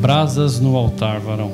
Brasas 0.00 0.60
no 0.60 0.76
altar, 0.76 1.18
varão. 1.18 1.50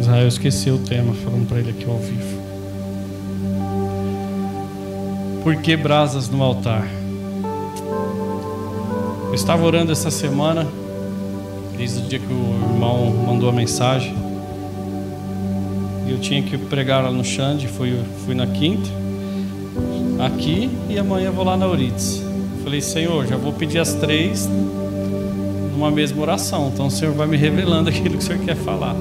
Israel 0.00 0.28
esqueceu 0.28 0.76
o 0.76 0.78
tema, 0.78 1.12
falando 1.12 1.48
para 1.48 1.58
ele 1.58 1.70
aqui 1.70 1.84
ao 1.84 1.98
vivo. 1.98 2.40
Por 5.42 5.56
que 5.56 5.76
brasas 5.76 6.28
no 6.28 6.40
altar? 6.40 6.88
Eu 9.26 9.34
estava 9.34 9.64
orando 9.66 9.90
essa 9.90 10.10
semana, 10.10 10.68
desde 11.76 11.98
o 11.98 12.02
dia 12.02 12.20
que 12.20 12.32
o 12.32 12.72
irmão 12.72 13.10
mandou 13.26 13.48
a 13.48 13.52
mensagem. 13.52 14.14
E 16.06 16.12
eu 16.12 16.20
tinha 16.20 16.42
que 16.42 16.56
pregar 16.56 17.02
lá 17.02 17.10
no 17.10 17.24
Xande, 17.24 17.66
fui, 17.66 18.00
fui 18.24 18.36
na 18.36 18.46
quinta, 18.46 18.88
aqui 20.24 20.70
e 20.88 20.96
amanhã 20.96 21.32
vou 21.32 21.44
lá 21.44 21.56
na 21.56 21.66
Eurides. 21.66 22.27
Falei, 22.68 22.82
Senhor, 22.82 23.26
já 23.26 23.38
vou 23.38 23.50
pedir 23.50 23.78
as 23.78 23.94
três 23.94 24.46
numa 25.72 25.90
mesma 25.90 26.20
oração. 26.20 26.70
Então 26.70 26.88
o 26.88 26.90
Senhor 26.90 27.14
vai 27.14 27.26
me 27.26 27.34
revelando 27.34 27.88
aquilo 27.88 28.18
que 28.18 28.18
o 28.18 28.20
Senhor 28.20 28.44
quer 28.44 28.56
falar. 28.56 28.94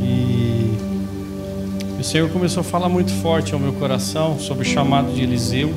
E 0.00 0.72
o 2.00 2.02
Senhor 2.02 2.30
começou 2.30 2.62
a 2.62 2.64
falar 2.64 2.88
muito 2.88 3.12
forte 3.12 3.52
ao 3.52 3.60
meu 3.60 3.74
coração 3.74 4.38
sobre 4.38 4.66
o 4.66 4.70
chamado 4.70 5.12
de 5.12 5.22
Eliseu, 5.22 5.70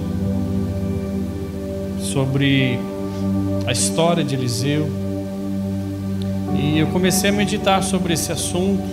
sobre 2.00 2.80
a 3.66 3.74
história 3.74 4.24
de 4.24 4.34
Eliseu. 4.34 4.90
E 6.58 6.80
eu 6.80 6.88
comecei 6.88 7.30
a 7.30 7.34
meditar 7.34 7.84
sobre 7.84 8.14
esse 8.14 8.32
assunto, 8.32 8.88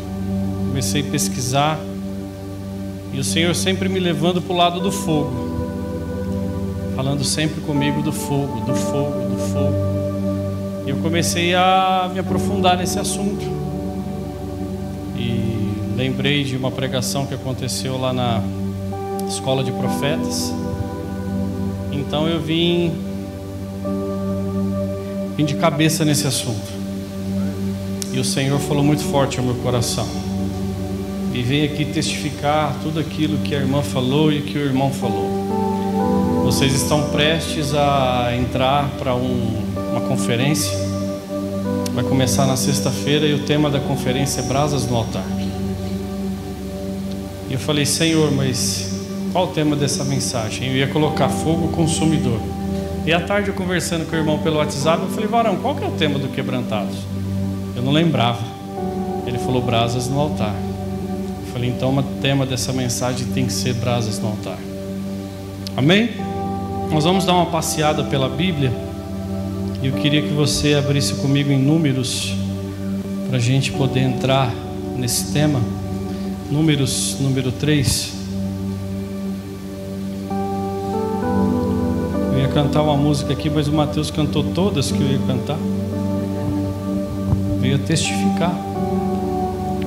comecei 0.70 1.02
a 1.02 1.04
pesquisar. 1.04 1.78
E 3.12 3.20
o 3.20 3.22
Senhor 3.22 3.54
sempre 3.54 3.88
me 3.88 4.00
levando 4.00 4.42
para 4.42 4.52
o 4.52 4.56
lado 4.56 4.80
do 4.80 4.90
fogo 4.90 5.43
falando 6.94 7.24
sempre 7.24 7.60
comigo 7.60 8.02
do 8.02 8.12
fogo, 8.12 8.60
do 8.60 8.74
fogo, 8.74 9.28
do 9.28 9.38
fogo. 9.52 10.84
E 10.86 10.90
eu 10.90 10.96
comecei 10.98 11.54
a 11.54 12.08
me 12.12 12.20
aprofundar 12.20 12.76
nesse 12.76 12.98
assunto. 12.98 13.44
E 15.16 15.96
lembrei 15.96 16.44
de 16.44 16.56
uma 16.56 16.70
pregação 16.70 17.26
que 17.26 17.34
aconteceu 17.34 17.98
lá 17.98 18.12
na 18.12 18.42
escola 19.28 19.64
de 19.64 19.72
profetas. 19.72 20.52
Então 21.90 22.28
eu 22.28 22.40
vim 22.40 22.92
vim 25.36 25.44
de 25.44 25.56
cabeça 25.56 26.04
nesse 26.04 26.26
assunto. 26.26 26.72
E 28.12 28.18
o 28.20 28.24
Senhor 28.24 28.60
falou 28.60 28.84
muito 28.84 29.02
forte 29.02 29.40
ao 29.40 29.44
meu 29.44 29.56
coração. 29.56 30.06
E 31.32 31.42
veio 31.42 31.72
aqui 31.72 31.84
testificar 31.84 32.76
tudo 32.80 33.00
aquilo 33.00 33.38
que 33.38 33.52
a 33.56 33.58
irmã 33.58 33.82
falou 33.82 34.32
e 34.32 34.42
que 34.42 34.56
o 34.56 34.60
irmão 34.60 34.92
falou. 34.92 35.33
Vocês 36.44 36.74
estão 36.74 37.08
prestes 37.08 37.72
a 37.74 38.36
entrar 38.36 38.90
para 38.98 39.14
um, 39.14 39.64
uma 39.92 40.02
conferência. 40.02 40.76
Vai 41.94 42.04
começar 42.04 42.44
na 42.44 42.54
sexta-feira 42.54 43.24
e 43.24 43.32
o 43.32 43.46
tema 43.46 43.70
da 43.70 43.80
conferência 43.80 44.42
é 44.42 44.42
Brasas 44.42 44.86
no 44.86 44.94
Altar. 44.94 45.24
E 47.48 47.54
eu 47.54 47.58
falei, 47.58 47.86
Senhor, 47.86 48.30
mas 48.30 48.94
qual 49.32 49.46
o 49.46 49.52
tema 49.52 49.74
dessa 49.74 50.04
mensagem? 50.04 50.68
Eu 50.68 50.76
ia 50.76 50.86
colocar 50.86 51.30
fogo 51.30 51.68
consumidor. 51.68 52.38
E 53.06 53.12
à 53.14 53.20
tarde 53.20 53.48
eu 53.48 53.54
conversando 53.54 54.04
com 54.04 54.14
o 54.14 54.18
irmão 54.18 54.38
pelo 54.38 54.58
WhatsApp, 54.58 55.02
eu 55.02 55.08
falei, 55.08 55.26
Varão, 55.26 55.56
qual 55.56 55.74
que 55.74 55.82
é 55.82 55.88
o 55.88 55.92
tema 55.92 56.18
do 56.18 56.28
quebrantados? 56.28 56.98
Eu 57.74 57.82
não 57.82 57.90
lembrava. 57.90 58.44
Ele 59.26 59.38
falou 59.38 59.62
brasas 59.62 60.08
no 60.08 60.20
altar. 60.20 60.54
Eu 60.54 61.52
falei, 61.54 61.70
então 61.70 61.96
o 61.96 62.02
tema 62.20 62.44
dessa 62.44 62.70
mensagem 62.70 63.28
tem 63.28 63.46
que 63.46 63.52
ser 63.52 63.72
brasas 63.72 64.18
no 64.18 64.28
altar. 64.28 64.58
Amém? 65.74 66.33
Nós 66.90 67.04
vamos 67.04 67.24
dar 67.24 67.34
uma 67.34 67.46
passeada 67.46 68.04
pela 68.04 68.28
Bíblia 68.28 68.72
e 69.82 69.86
eu 69.88 69.92
queria 69.94 70.22
que 70.22 70.32
você 70.32 70.74
abrisse 70.74 71.14
comigo 71.14 71.50
em 71.50 71.58
Números 71.58 72.34
para 73.28 73.36
a 73.36 73.40
gente 73.40 73.72
poder 73.72 74.00
entrar 74.00 74.50
nesse 74.96 75.32
tema. 75.32 75.60
Números 76.50 77.16
número 77.20 77.50
3. 77.52 78.12
Eu 82.32 82.38
ia 82.38 82.48
cantar 82.48 82.82
uma 82.82 82.96
música 82.96 83.32
aqui, 83.32 83.50
mas 83.50 83.66
o 83.66 83.72
Mateus 83.72 84.10
cantou 84.10 84.44
todas 84.44 84.92
que 84.92 85.00
eu 85.00 85.08
ia 85.08 85.18
cantar. 85.26 85.58
Eu 87.60 87.66
ia 87.66 87.78
testificar. 87.78 88.54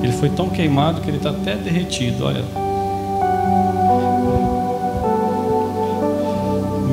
Ele 0.02 0.12
foi 0.12 0.28
tão 0.28 0.48
queimado 0.48 1.00
que 1.00 1.08
ele 1.08 1.16
está 1.16 1.30
até 1.30 1.56
derretido, 1.56 2.24
olha. 2.24 2.67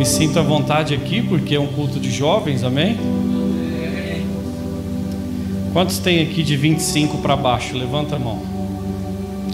Me 0.06 0.12
sinto 0.12 0.38
à 0.38 0.44
vontade 0.44 0.94
aqui 0.94 1.20
porque 1.20 1.56
é 1.56 1.60
um 1.60 1.66
culto 1.66 2.00
de 2.00 2.12
jovens, 2.12 2.64
amém? 2.64 2.96
Quantos 5.74 5.98
tem 5.98 6.22
aqui 6.22 6.44
de 6.44 6.56
25 6.56 7.18
para 7.18 7.36
baixo? 7.36 7.76
Levanta 7.76 8.16
a 8.16 8.20
mão. 8.20 8.40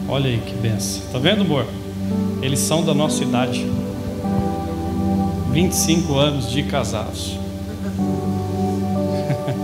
Olha 0.10 0.30
aí 0.30 0.42
que 0.46 0.54
benção. 0.56 1.04
Tá 1.10 1.20
vendo, 1.20 1.44
amor? 1.44 1.66
Eles 2.42 2.60
são 2.60 2.84
da 2.84 2.94
nossa 2.94 3.24
idade. 3.24 3.66
25 5.54 6.18
anos 6.18 6.52
de 6.52 6.64
casados. 6.64 7.40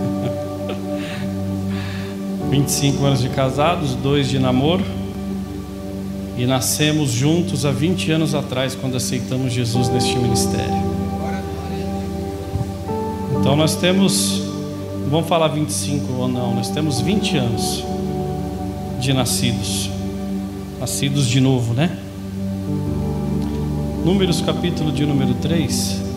25 2.48 3.04
anos 3.04 3.20
de 3.20 3.28
casados, 3.28 3.94
dois 3.94 4.26
de 4.26 4.38
namoro. 4.38 4.82
E 6.38 6.46
nascemos 6.46 7.10
juntos 7.10 7.66
há 7.66 7.72
20 7.72 8.12
anos 8.12 8.32
atrás, 8.32 8.76
quando 8.76 8.96
aceitamos 8.96 9.52
Jesus 9.52 9.88
neste 9.88 10.16
ministério. 10.16 10.88
Então 13.40 13.56
nós 13.56 13.74
temos, 13.74 14.40
vamos 15.10 15.28
falar 15.28 15.48
25 15.48 16.12
ou 16.12 16.28
não, 16.28 16.54
nós 16.54 16.70
temos 16.70 17.00
20 17.00 17.36
anos 17.38 17.84
de 19.00 19.12
nascidos. 19.12 19.90
Nascidos 20.78 21.26
de 21.26 21.40
novo, 21.40 21.74
né? 21.74 21.98
Números 24.04 24.40
capítulo 24.40 24.92
de 24.92 25.04
número 25.04 25.34
3. 25.34 26.07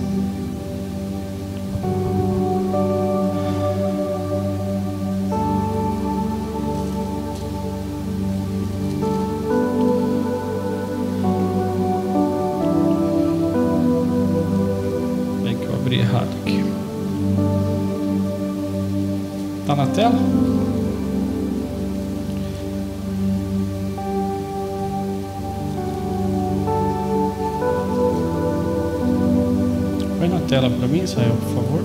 Israel, 30.86 31.36
por 31.42 31.54
favor. 31.54 31.82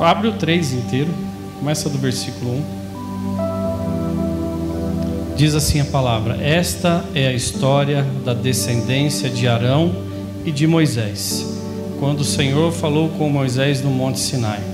Abre 0.00 0.28
o 0.28 0.32
3 0.32 0.72
inteiro, 0.74 1.12
começa 1.58 1.88
do 1.88 1.98
versículo 1.98 2.50
1. 2.50 2.84
Diz 5.36 5.54
assim 5.54 5.80
a 5.80 5.84
palavra: 5.84 6.36
Esta 6.42 7.04
é 7.14 7.26
a 7.28 7.32
história 7.32 8.04
da 8.24 8.34
descendência 8.34 9.30
de 9.30 9.48
Arão 9.48 9.94
e 10.44 10.52
de 10.52 10.66
Moisés, 10.66 11.58
quando 11.98 12.20
o 12.20 12.24
Senhor 12.24 12.70
falou 12.72 13.08
com 13.10 13.28
Moisés 13.30 13.82
no 13.82 13.90
Monte 13.90 14.20
Sinai. 14.20 14.73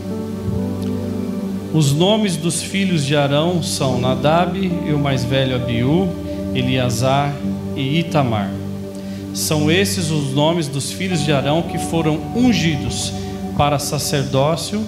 Os 1.72 1.92
nomes 1.92 2.36
dos 2.36 2.60
filhos 2.60 3.06
de 3.06 3.14
Arão 3.14 3.62
são 3.62 4.00
Nadab 4.00 4.58
e 4.58 4.92
o 4.92 4.98
mais 4.98 5.22
velho 5.22 5.54
Abiú, 5.54 6.08
Eleazar 6.53 7.33
e 7.77 8.00
Itamar. 8.00 8.50
São 9.33 9.71
esses 9.71 10.10
os 10.10 10.34
nomes 10.34 10.66
dos 10.66 10.91
filhos 10.91 11.24
de 11.24 11.30
Arão 11.33 11.62
que 11.62 11.78
foram 11.78 12.18
ungidos 12.34 13.12
para 13.56 13.78
sacerdócio 13.78 14.84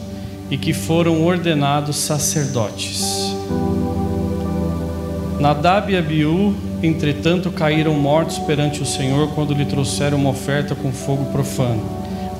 e 0.50 0.58
que 0.58 0.72
foram 0.72 1.24
ordenados 1.24 1.94
sacerdotes. 1.94 3.32
Nadab 5.38 5.92
e 5.92 5.96
Abiú, 5.96 6.52
entretanto, 6.82 7.52
caíram 7.52 7.94
mortos 7.94 8.40
perante 8.40 8.82
o 8.82 8.86
Senhor 8.86 9.28
quando 9.36 9.54
lhe 9.54 9.64
trouxeram 9.64 10.18
uma 10.18 10.30
oferta 10.30 10.74
com 10.74 10.90
fogo 10.90 11.26
profano 11.26 11.80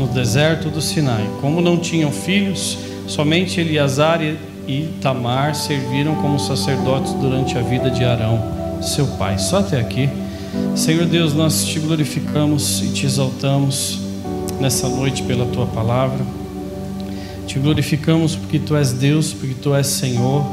no 0.01 0.09
deserto 0.09 0.69
do 0.69 0.83
Sinai. 0.83 1.25
Como 1.41 1.61
não 1.61 1.77
tinham 1.77 2.11
filhos, 2.11 2.77
Somente 3.07 3.61
Eleazar 3.61 4.21
e 4.23 4.89
Tamar 5.01 5.55
serviram 5.55 6.15
como 6.17 6.39
sacerdotes 6.39 7.13
durante 7.15 7.59
a 7.59 7.63
vida 7.63 7.91
de 7.91 8.05
Arão, 8.05 8.41
seu 8.81 9.07
pai. 9.19 9.39
Só 9.39 9.59
até 9.59 9.81
aqui. 9.81 10.09
Senhor 10.77 11.07
Deus, 11.07 11.35
nós 11.35 11.65
te 11.65 11.79
glorificamos 11.79 12.83
e 12.83 12.89
te 12.89 13.07
exaltamos 13.07 14.01
nessa 14.61 14.89
noite 14.89 15.23
pela 15.23 15.47
tua 15.47 15.67
palavra. 15.67 16.25
Te 17.47 17.59
glorificamos 17.59 18.37
porque 18.37 18.59
tu 18.59 18.77
és 18.77 18.93
Deus, 18.93 19.33
porque 19.33 19.55
tu 19.55 19.75
és 19.75 19.87
Senhor. 19.87 20.45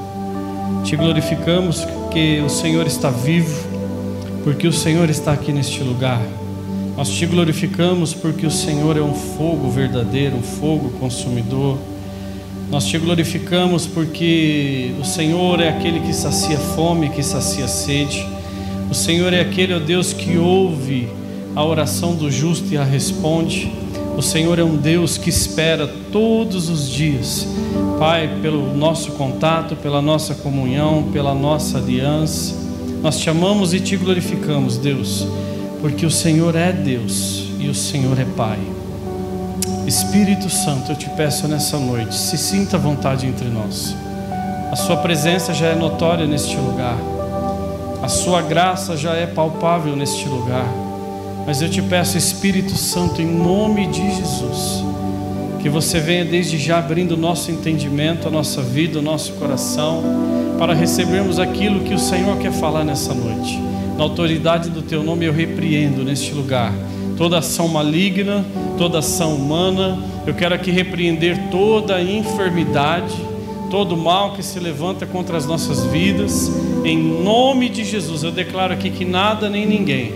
Te 0.84 0.96
glorificamos 0.96 1.82
porque 1.86 2.42
o 2.46 2.50
Senhor 2.50 2.88
está 2.88 3.10
vivo, 3.10 3.68
porque 4.44 4.68
o 4.68 4.74
Senhor 4.74 5.10
está 5.10 5.34
aqui 5.34 5.52
neste 5.52 5.82
lugar. 5.84 6.22
Nós 6.98 7.10
te 7.10 7.26
glorificamos 7.26 8.14
porque 8.14 8.46
o 8.46 8.52
Senhor 8.52 8.98
é 8.98 9.02
um 9.02 9.14
fogo 9.14 9.70
verdadeiro, 9.70 10.36
um 10.38 10.42
fogo 10.42 10.90
consumidor. 11.00 11.78
Nós 12.70 12.86
te 12.86 13.00
glorificamos 13.00 13.88
porque 13.88 14.92
o 15.02 15.04
Senhor 15.04 15.60
é 15.60 15.70
aquele 15.70 16.02
que 16.02 16.14
sacia 16.14 16.58
fome, 16.58 17.10
que 17.10 17.24
sacia 17.24 17.68
sede. 17.68 18.24
O 18.92 18.94
Senhor 18.94 19.34
é 19.34 19.42
aquele, 19.42 19.74
ó 19.74 19.80
Deus, 19.80 20.14
que 20.14 20.38
ouve 20.38 21.10
a 21.56 21.66
oração 21.66 22.14
do 22.14 22.30
justo 22.30 22.72
e 22.72 22.78
a 22.78 22.84
responde. 22.84 23.72
O 24.16 24.22
Senhor 24.22 24.60
é 24.60 24.64
um 24.64 24.76
Deus 24.76 25.18
que 25.18 25.30
espera 25.30 25.88
todos 26.12 26.70
os 26.70 26.88
dias, 26.88 27.48
Pai, 27.98 28.30
pelo 28.42 28.76
nosso 28.76 29.14
contato, 29.14 29.76
pela 29.76 30.02
nossa 30.02 30.36
comunhão, 30.36 31.10
pela 31.12 31.34
nossa 31.34 31.80
aliança. 31.80 32.56
Nós 33.02 33.18
te 33.20 33.30
amamos 33.32 33.74
e 33.74 33.80
te 33.80 33.98
glorificamos, 33.98 34.78
Deus, 34.78 35.26
porque 35.82 36.06
o 36.06 36.12
Senhor 36.12 36.56
é 36.56 36.72
Deus 36.72 37.46
e 37.60 37.68
o 37.68 37.74
Senhor 37.74 38.20
é 38.20 38.26
Pai. 38.26 38.60
Espírito 39.90 40.52
Santo, 40.52 40.92
eu 40.92 40.96
te 40.96 41.10
peço 41.10 41.48
nessa 41.48 41.80
noite, 41.80 42.14
se 42.14 42.38
sinta 42.38 42.78
à 42.78 42.80
vontade 42.80 43.26
entre 43.26 43.48
nós. 43.48 43.96
A 44.72 44.76
Sua 44.76 44.98
presença 44.98 45.52
já 45.52 45.66
é 45.66 45.76
notória 45.76 46.28
neste 46.28 46.56
lugar, 46.58 46.96
a 48.00 48.08
Sua 48.08 48.40
graça 48.40 48.96
já 48.96 49.16
é 49.16 49.26
palpável 49.26 49.96
neste 49.96 50.30
lugar. 50.30 50.68
Mas 51.44 51.60
eu 51.64 51.70
te 51.70 51.82
peço, 51.82 52.20
Espírito 52.20 52.78
Santo, 52.78 53.20
em 53.20 53.26
nome 53.26 53.88
de 53.88 54.16
Jesus, 54.16 54.84
que 55.60 55.68
você 55.68 56.00
venha 56.00 56.24
desde 56.24 56.60
já 56.60 56.78
abrindo 56.78 57.14
o 57.14 57.18
nosso 57.18 57.50
entendimento, 57.50 58.28
a 58.28 58.32
nossa 58.32 58.62
vida, 58.62 59.00
o 59.00 59.02
nosso 59.02 59.34
coração, 59.34 60.04
para 60.60 60.76
recebermos 60.76 61.40
aquilo 61.40 61.80
que 61.80 61.96
o 61.96 62.00
Senhor 62.00 62.38
quer 62.38 62.52
falar 62.52 62.84
nessa 62.84 63.12
noite. 63.16 63.60
Na 63.98 64.04
autoridade 64.04 64.70
do 64.70 64.84
teu 64.84 65.02
nome 65.02 65.26
eu 65.26 65.34
repreendo 65.34 66.04
neste 66.04 66.32
lugar 66.32 66.72
toda 67.20 67.40
ação 67.40 67.68
maligna, 67.68 68.46
toda 68.78 69.00
ação 69.00 69.36
humana. 69.36 70.00
Eu 70.26 70.34
quero 70.34 70.56
aqui 70.56 70.72
repreender 70.72 71.38
toda 71.52 72.02
enfermidade, 72.02 73.14
todo 73.70 73.98
mal 73.98 74.32
que 74.32 74.42
se 74.42 74.58
levanta 74.58 75.06
contra 75.06 75.36
as 75.38 75.46
nossas 75.46 75.84
vidas. 75.84 76.50
Em 76.86 76.98
nome 76.98 77.68
de 77.68 77.84
Jesus, 77.84 78.24
eu 78.24 78.32
declaro 78.32 78.74
aqui 78.74 78.90
que 78.90 79.04
nada 79.04 79.50
nem 79.50 79.68
ninguém 79.68 80.14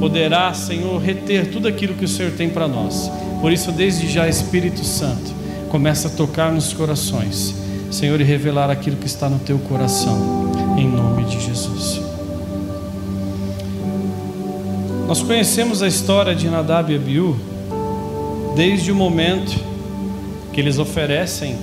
poderá, 0.00 0.52
Senhor, 0.54 0.98
reter 0.98 1.50
tudo 1.50 1.68
aquilo 1.68 1.92
que 1.92 2.06
o 2.06 2.08
Senhor 2.08 2.32
tem 2.32 2.48
para 2.48 2.66
nós. 2.66 3.10
Por 3.42 3.52
isso, 3.52 3.70
desde 3.70 4.08
já, 4.08 4.26
Espírito 4.26 4.82
Santo, 4.82 5.34
começa 5.68 6.08
a 6.08 6.10
tocar 6.10 6.50
nos 6.50 6.72
corações, 6.72 7.54
Senhor, 7.90 8.18
e 8.18 8.24
revelar 8.24 8.70
aquilo 8.70 8.96
que 8.96 9.06
está 9.06 9.28
no 9.28 9.38
teu 9.40 9.58
coração, 9.58 10.54
em 10.78 10.88
nome 10.88 11.24
de 11.24 11.38
Jesus. 11.38 12.05
Nós 15.06 15.22
conhecemos 15.22 15.82
a 15.82 15.86
história 15.86 16.34
de 16.34 16.48
Nadab 16.48 16.92
e 16.92 16.96
Abiú 16.96 17.36
desde 18.56 18.90
o 18.90 18.94
momento 18.94 19.54
que 20.52 20.60
eles 20.60 20.80
oferecem 20.80 21.56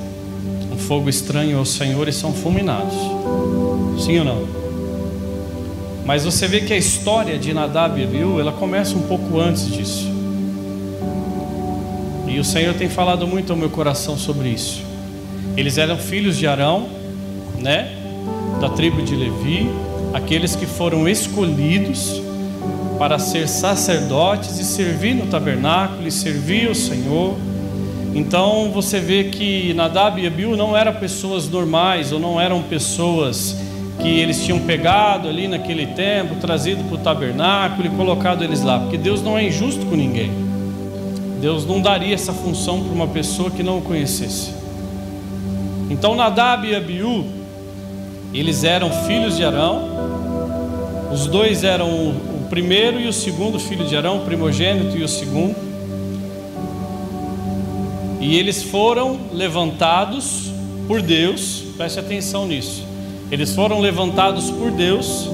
um 0.71 0.77
fogo 0.77 1.09
estranho 1.09 1.57
ao 1.57 1.65
Senhor 1.65 2.07
e 2.07 2.13
são 2.13 2.31
fulminados. 2.31 2.93
Sim 3.99 4.19
ou 4.19 4.25
não? 4.25 4.47
Mas 6.05 6.23
você 6.23 6.47
vê 6.47 6.61
que 6.61 6.71
a 6.71 6.77
história 6.77 7.37
de 7.37 7.53
Nadab 7.53 7.99
e 7.99 8.05
Abiú, 8.05 8.39
ela 8.39 8.53
começa 8.53 8.95
um 8.95 9.01
pouco 9.01 9.37
antes 9.37 9.67
disso. 9.67 10.07
E 12.25 12.39
o 12.39 12.45
Senhor 12.45 12.73
tem 12.75 12.87
falado 12.87 13.27
muito 13.27 13.51
ao 13.51 13.59
meu 13.59 13.69
coração 13.69 14.17
sobre 14.17 14.47
isso. 14.47 14.81
Eles 15.57 15.77
eram 15.77 15.97
filhos 15.97 16.37
de 16.37 16.47
Arão, 16.47 16.87
né? 17.59 17.91
Da 18.61 18.69
tribo 18.69 19.01
de 19.01 19.17
Levi, 19.17 19.69
aqueles 20.13 20.55
que 20.55 20.65
foram 20.65 21.09
escolhidos 21.09 22.21
para 22.97 23.19
ser 23.19 23.47
sacerdotes 23.47 24.59
e 24.59 24.63
servir 24.63 25.13
no 25.13 25.27
tabernáculo 25.27 26.07
e 26.07 26.11
servir 26.11 26.69
o 26.69 26.75
Senhor. 26.75 27.35
Então 28.13 28.71
você 28.71 28.99
vê 28.99 29.25
que 29.25 29.73
Nadab 29.73 30.21
e 30.21 30.27
Abiú 30.27 30.55
não 30.55 30.77
eram 30.77 30.93
pessoas 30.93 31.49
normais 31.49 32.11
ou 32.11 32.19
não 32.19 32.39
eram 32.39 32.61
pessoas 32.61 33.57
que 33.99 34.07
eles 34.07 34.43
tinham 34.43 34.59
pegado 34.59 35.27
ali 35.27 35.47
naquele 35.47 35.87
tempo, 35.87 36.35
trazido 36.35 36.83
para 36.83 36.95
o 36.95 36.97
tabernáculo 36.97 37.87
e 37.87 37.89
colocado 37.89 38.43
eles 38.43 38.61
lá, 38.61 38.79
porque 38.79 38.97
Deus 38.97 39.21
não 39.21 39.37
é 39.37 39.47
injusto 39.47 39.85
com 39.85 39.95
ninguém. 39.95 40.31
Deus 41.39 41.65
não 41.65 41.81
daria 41.81 42.13
essa 42.13 42.33
função 42.33 42.83
para 42.83 42.93
uma 42.93 43.07
pessoa 43.07 43.51
que 43.51 43.61
não 43.61 43.79
o 43.79 43.81
conhecesse. 43.81 44.53
Então 45.89 46.15
Nadab 46.15 46.67
e 46.67 46.75
Abiú, 46.75 47.25
eles 48.33 48.63
eram 48.63 48.89
filhos 49.05 49.35
de 49.35 49.43
Arão, 49.43 49.89
os 51.11 51.27
dois 51.27 51.63
eram 51.63 52.15
primeiro 52.53 52.99
e 52.99 53.07
o 53.07 53.13
segundo 53.13 53.59
filho 53.59 53.85
de 53.85 53.95
Arão, 53.97 54.17
o 54.17 54.25
primogênito 54.25 54.97
e 54.97 55.03
o 55.03 55.07
segundo. 55.07 55.55
E 58.21 58.37
eles 58.37 58.63
foram 58.63 59.19
levantados 59.33 60.51
por 60.87 61.01
Deus, 61.01 61.63
preste 61.77 61.99
atenção 61.99 62.45
nisso 62.47 62.93
eles 63.33 63.55
foram 63.55 63.79
levantados 63.79 64.51
por 64.51 64.69
Deus 64.69 65.27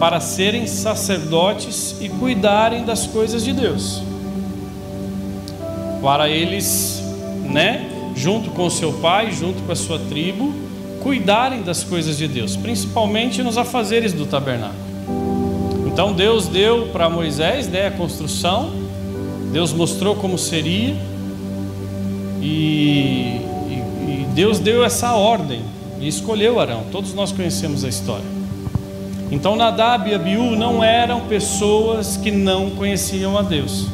para 0.00 0.18
serem 0.18 0.66
sacerdotes 0.66 1.94
e 2.00 2.08
cuidarem 2.08 2.84
das 2.84 3.06
coisas 3.06 3.44
de 3.44 3.52
Deus. 3.52 4.02
Para 6.02 6.28
eles, 6.28 7.00
né, 7.44 7.88
junto 8.16 8.50
com 8.50 8.68
seu 8.68 8.94
pai, 8.94 9.30
junto 9.30 9.62
com 9.62 9.70
a 9.70 9.76
sua 9.76 10.00
tribo, 10.00 10.52
cuidarem 11.04 11.62
das 11.62 11.84
coisas 11.84 12.18
de 12.18 12.26
Deus, 12.26 12.56
principalmente 12.56 13.44
nos 13.44 13.56
afazeres 13.56 14.12
do 14.12 14.26
tabernáculo. 14.26 14.89
Então 15.92 16.12
Deus 16.12 16.46
deu 16.46 16.86
para 16.92 17.10
Moisés, 17.10 17.68
né, 17.68 17.88
a 17.88 17.90
construção. 17.90 18.70
Deus 19.52 19.72
mostrou 19.72 20.14
como 20.14 20.38
seria 20.38 20.94
e, 22.40 23.40
e, 23.68 23.74
e 24.06 24.26
Deus 24.32 24.60
deu 24.60 24.84
essa 24.84 25.14
ordem 25.14 25.60
e 26.00 26.06
escolheu 26.06 26.60
Arão. 26.60 26.84
Todos 26.92 27.12
nós 27.12 27.32
conhecemos 27.32 27.84
a 27.84 27.88
história. 27.88 28.24
Então 29.32 29.56
Nadab 29.56 30.08
e 30.08 30.14
Abiú 30.14 30.56
não 30.56 30.82
eram 30.82 31.22
pessoas 31.22 32.16
que 32.16 32.30
não 32.30 32.70
conheciam 32.70 33.36
a 33.36 33.42
Deus. 33.42 33.88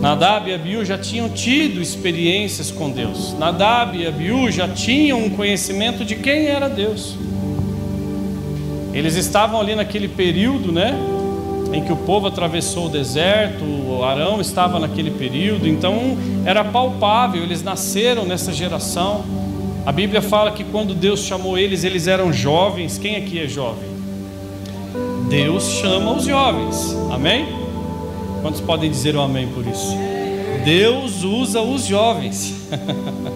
Nadab 0.00 0.50
e 0.50 0.54
Abiú 0.54 0.84
já 0.84 0.98
tinham 0.98 1.30
tido 1.30 1.80
experiências 1.80 2.70
com 2.70 2.90
Deus. 2.90 3.34
Nadab 3.38 3.96
e 3.96 4.06
Abiú 4.06 4.50
já 4.50 4.68
tinham 4.68 5.24
um 5.24 5.30
conhecimento 5.30 6.04
de 6.04 6.16
quem 6.16 6.46
era 6.46 6.68
Deus. 6.68 7.16
Eles 8.96 9.14
estavam 9.14 9.60
ali 9.60 9.74
naquele 9.74 10.08
período, 10.08 10.72
né, 10.72 10.98
em 11.70 11.84
que 11.84 11.92
o 11.92 11.96
povo 11.96 12.28
atravessou 12.28 12.86
o 12.86 12.88
deserto, 12.88 13.62
o 13.62 14.02
Arão 14.02 14.40
estava 14.40 14.78
naquele 14.78 15.10
período, 15.10 15.68
então 15.68 16.16
era 16.46 16.64
palpável, 16.64 17.42
eles 17.42 17.62
nasceram 17.62 18.24
nessa 18.24 18.54
geração. 18.54 19.22
A 19.84 19.92
Bíblia 19.92 20.22
fala 20.22 20.50
que 20.50 20.64
quando 20.64 20.94
Deus 20.94 21.20
chamou 21.20 21.58
eles, 21.58 21.84
eles 21.84 22.06
eram 22.06 22.32
jovens. 22.32 22.96
Quem 22.96 23.16
aqui 23.16 23.38
é 23.38 23.46
jovem? 23.46 23.86
Deus 25.28 25.64
chama 25.72 26.12
os 26.12 26.24
jovens. 26.24 26.96
Amém? 27.12 27.46
Quantos 28.40 28.62
podem 28.62 28.90
dizer 28.90 29.14
um 29.14 29.20
amém 29.20 29.46
por 29.48 29.66
isso? 29.66 29.94
Deus 30.64 31.22
usa 31.22 31.60
os 31.60 31.84
jovens. 31.84 32.66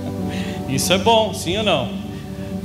isso 0.70 0.90
é 0.90 0.96
bom, 0.96 1.34
sim 1.34 1.58
ou 1.58 1.64
não? 1.64 1.90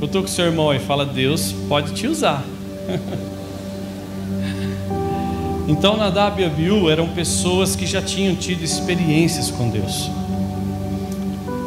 Eu 0.00 0.06
estou 0.06 0.22
com 0.22 0.28
o 0.28 0.30
seu 0.30 0.46
irmão 0.46 0.72
e 0.74 0.78
fala: 0.78 1.04
Deus 1.04 1.52
pode 1.68 1.92
te 1.92 2.06
usar. 2.06 2.42
então 5.68 5.96
Nadab 5.96 6.40
e 6.40 6.44
Abiú 6.44 6.90
eram 6.90 7.08
pessoas 7.08 7.76
que 7.76 7.86
já 7.86 8.02
tinham 8.02 8.34
tido 8.34 8.62
experiências 8.62 9.50
com 9.50 9.68
Deus. 9.68 10.10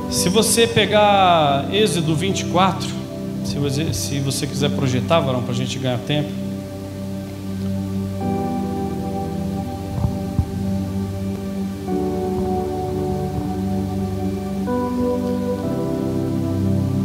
Se 0.09 0.29
você 0.29 0.65
pegar 0.65 1.67
Êxodo 1.71 2.15
24, 2.15 2.89
se 3.45 3.57
você, 3.57 3.93
se 3.93 4.19
você 4.19 4.47
quiser 4.47 4.71
projetar, 4.71 5.19
varão, 5.19 5.43
para 5.43 5.53
a 5.53 5.55
gente 5.55 5.77
ganhar 5.77 5.99
tempo. 5.99 6.48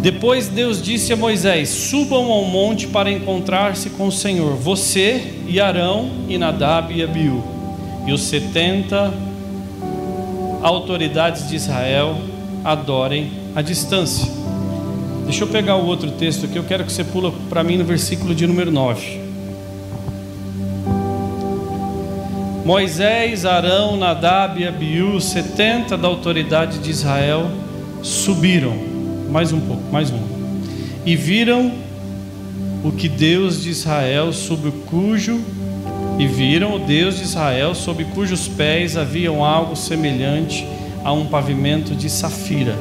Depois 0.05 0.49
Deus 0.49 0.83
disse 0.83 1.15
a 1.15 1.17
Moisés: 1.17 1.71
Subam 1.71 2.31
ao 2.31 2.45
monte 2.45 2.87
para 2.87 3.11
encontrar-se 3.11 3.89
com 3.89 4.09
o 4.09 4.13
Senhor, 4.13 4.55
você 4.55 5.33
e 5.49 5.59
Arão 5.59 6.11
e 6.29 6.37
Nadab 6.37 6.93
e 6.93 7.03
Abiú, 7.03 7.43
e 8.07 8.13
os 8.13 8.21
setenta 8.21 9.15
autoridades 10.63 11.49
de 11.49 11.57
Israel 11.57 12.19
adorem 12.63 13.31
à 13.57 13.63
distância. 13.63 14.31
Deixa 15.25 15.43
eu 15.43 15.49
pegar 15.49 15.77
o 15.77 15.87
outro 15.87 16.11
texto 16.11 16.45
aqui, 16.45 16.57
eu 16.57 16.65
quero 16.65 16.85
que 16.85 16.93
você 16.93 17.03
pula 17.03 17.33
para 17.49 17.65
mim 17.65 17.79
no 17.79 17.85
versículo 17.87 18.35
de 18.35 18.47
número 18.47 18.71
9. 18.71 19.21
Moisés, 22.63 23.47
Arão, 23.47 23.97
Nadab 23.97 24.61
e 24.61 24.69
Abiú, 24.69 25.19
70 25.19 25.97
da 25.97 26.09
autoridade 26.09 26.79
de 26.81 26.91
Israel, 26.91 27.51
subiram, 28.03 28.94
mais 29.35 29.53
um 29.53 29.59
pouco, 29.59 29.83
mais 29.91 30.13
um, 30.13 30.21
e 31.05 31.17
viram 31.17 31.73
o 32.85 32.93
que 32.93 33.09
Deus 33.09 33.65
de 33.65 33.69
Israel 33.69 34.33
sobre 34.33 34.71
cujo 34.71 35.41
e 36.21 36.25
viram 36.25 36.77
o 36.77 36.79
Deus 36.79 37.17
de 37.17 37.25
Israel 37.25 37.75
sob 37.75 38.05
cujos 38.05 38.47
pés 38.47 38.97
haviam 38.97 39.45
algo 39.45 39.75
semelhante 39.75 40.65
a 41.03 41.13
um 41.13 41.27
pavimento 41.27 41.97
de 41.97 42.09
safira, 42.09 42.79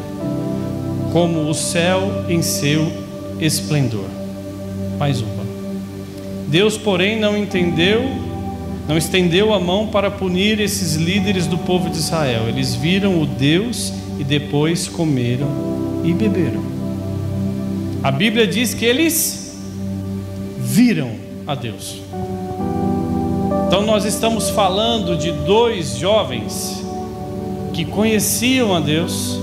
como 1.11 1.49
o 1.49 1.55
céu 1.55 2.23
em 2.29 2.43
seu 2.43 2.85
esplendor. 3.39 4.05
Mais 4.99 5.21
uma. 5.21 5.43
Deus, 6.49 6.77
porém, 6.77 7.19
não 7.19 7.35
entendeu, 7.35 8.03
não 8.87 8.95
estendeu 8.95 9.55
a 9.55 9.59
mão 9.59 9.87
para 9.87 10.11
punir 10.11 10.59
esses 10.59 10.97
líderes 10.97 11.47
do 11.47 11.57
povo 11.57 11.89
de 11.89 11.97
Israel. 11.97 12.47
Eles 12.47 12.75
viram 12.75 13.19
o 13.19 13.25
Deus 13.25 13.91
e 14.19 14.23
depois 14.23 14.87
comeram 14.87 15.82
e 16.03 16.13
beberam. 16.13 16.61
A 18.03 18.11
Bíblia 18.11 18.45
diz 18.45 18.73
que 18.73 18.85
eles 18.85 19.57
viram 20.59 21.11
a 21.47 21.55
Deus. 21.55 22.01
Então 23.67 23.81
nós 23.83 24.05
estamos 24.05 24.49
falando 24.49 25.17
de 25.17 25.31
dois 25.31 25.97
jovens 25.97 26.83
que 27.73 27.85
conheciam 27.85 28.75
a 28.75 28.79
Deus, 28.79 29.39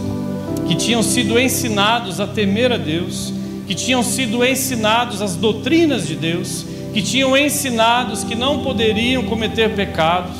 que 0.68 0.74
tinham 0.76 1.02
sido 1.02 1.38
ensinados 1.38 2.20
a 2.20 2.26
temer 2.26 2.70
a 2.70 2.76
Deus, 2.76 3.32
que 3.66 3.74
tinham 3.74 4.02
sido 4.02 4.44
ensinados 4.44 5.20
as 5.20 5.36
doutrinas 5.36 6.06
de 6.06 6.14
Deus, 6.14 6.64
que 6.92 7.02
tinham 7.02 7.36
ensinados 7.36 8.24
que 8.24 8.34
não 8.34 8.62
poderiam 8.62 9.24
cometer 9.24 9.74
pecados, 9.74 10.36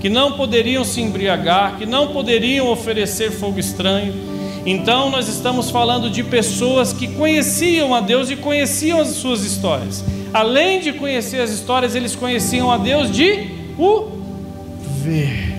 que 0.00 0.08
não 0.08 0.32
poderiam 0.32 0.84
se 0.84 1.00
embriagar, 1.00 1.76
que 1.78 1.86
não 1.86 2.08
poderiam 2.08 2.68
oferecer 2.68 3.30
fogo 3.30 3.58
estranho. 3.58 4.33
Então 4.66 5.10
nós 5.10 5.28
estamos 5.28 5.70
falando 5.70 6.08
de 6.08 6.22
pessoas 6.22 6.92
que 6.92 7.08
conheciam 7.08 7.94
a 7.94 8.00
Deus 8.00 8.30
e 8.30 8.36
conheciam 8.36 9.00
as 9.00 9.08
suas 9.08 9.44
histórias. 9.44 10.02
Além 10.32 10.80
de 10.80 10.92
conhecer 10.92 11.40
as 11.40 11.50
histórias, 11.50 11.94
eles 11.94 12.16
conheciam 12.16 12.70
a 12.70 12.78
Deus 12.78 13.10
de 13.10 13.50
o 13.78 14.08
ver. 15.02 15.54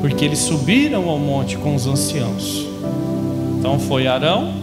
Porque 0.00 0.24
eles 0.24 0.38
subiram 0.38 1.08
ao 1.08 1.18
monte 1.18 1.56
com 1.56 1.74
os 1.74 1.86
anciãos. 1.86 2.66
Então 3.58 3.78
foi 3.78 4.06
Arão, 4.06 4.54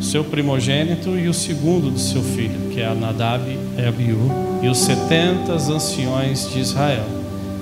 seu 0.00 0.22
primogênito, 0.22 1.18
e 1.18 1.28
o 1.28 1.34
segundo 1.34 1.90
do 1.90 1.98
seu 1.98 2.22
filho, 2.22 2.70
que 2.70 2.80
é 2.80 2.94
Nadab 2.94 3.42
e 3.48 3.84
Abiú, 3.84 4.30
e 4.62 4.68
os 4.68 4.78
setenta 4.78 5.54
anciões 5.54 6.48
de 6.52 6.60
Israel 6.60 7.06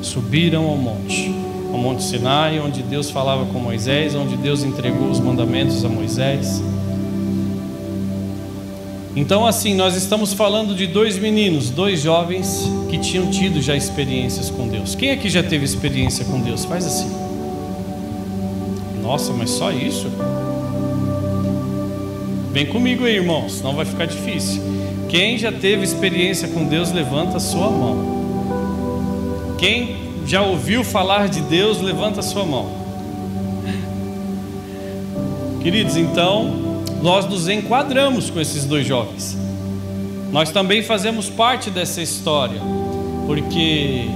subiram 0.03 0.65
ao 0.65 0.77
monte, 0.77 1.35
ao 1.73 1.79
monte 1.79 2.03
Sinai, 2.03 2.61
onde 2.61 2.83
Deus 2.83 3.11
falava 3.11 3.47
com 3.47 3.59
Moisés, 3.59 4.15
onde 4.15 4.37
Deus 4.37 4.63
entregou 4.63 5.09
os 5.11 5.21
mandamentos 5.21 5.85
a 5.85 5.89
Moisés. 5.89 6.63
Então, 9.17 9.45
assim, 9.45 9.75
nós 9.75 9.97
estamos 9.97 10.33
falando 10.33 10.75
de 10.75 10.87
dois 10.87 11.19
meninos, 11.19 11.69
dois 11.69 12.01
jovens 12.01 12.71
que 12.89 12.99
tinham 12.99 13.29
tido 13.31 13.61
já 13.61 13.77
experiências 13.77 14.51
com 14.51 14.69
Deus. 14.69 14.95
Quem 14.95 15.11
aqui 15.11 15.29
já 15.29 15.43
teve 15.43 15.65
experiência 15.65 16.25
com 16.25 16.41
Deus? 16.41 16.65
Faz 16.65 16.87
assim. 16.87 17.11
Nossa, 19.03 19.33
mas 19.33 19.51
só 19.51 19.73
isso? 19.73 20.07
Vem 22.53 22.67
comigo 22.67 23.05
aí, 23.05 23.17
irmãos, 23.17 23.55
senão 23.55 23.75
vai 23.75 23.85
ficar 23.85 24.07
difícil. 24.07 24.63
Quem 25.09 25.37
já 25.37 25.51
teve 25.51 25.83
experiência 25.83 26.47
com 26.47 26.65
Deus, 26.65 26.93
levanta 26.93 27.37
a 27.37 27.41
sua 27.41 27.69
mão. 27.69 29.57
Quem 29.59 30.10
já 30.27 30.43
ouviu 30.43 30.85
falar 30.85 31.29
de 31.29 31.41
Deus, 31.41 31.81
levanta 31.81 32.21
a 32.21 32.23
sua 32.23 32.45
mão. 32.45 32.81
Queridos, 35.63 35.97
então, 35.97 36.83
nós 37.03 37.27
nos 37.27 37.49
enquadramos 37.49 38.31
com 38.31 38.41
esses 38.41 38.65
dois 38.65 38.87
jovens. 38.87 39.37
Nós 40.33 40.51
também 40.51 40.83
fazemos 40.83 41.29
parte 41.29 41.71
dessa 41.71 42.01
história, 42.01 42.61
porque 43.27 44.07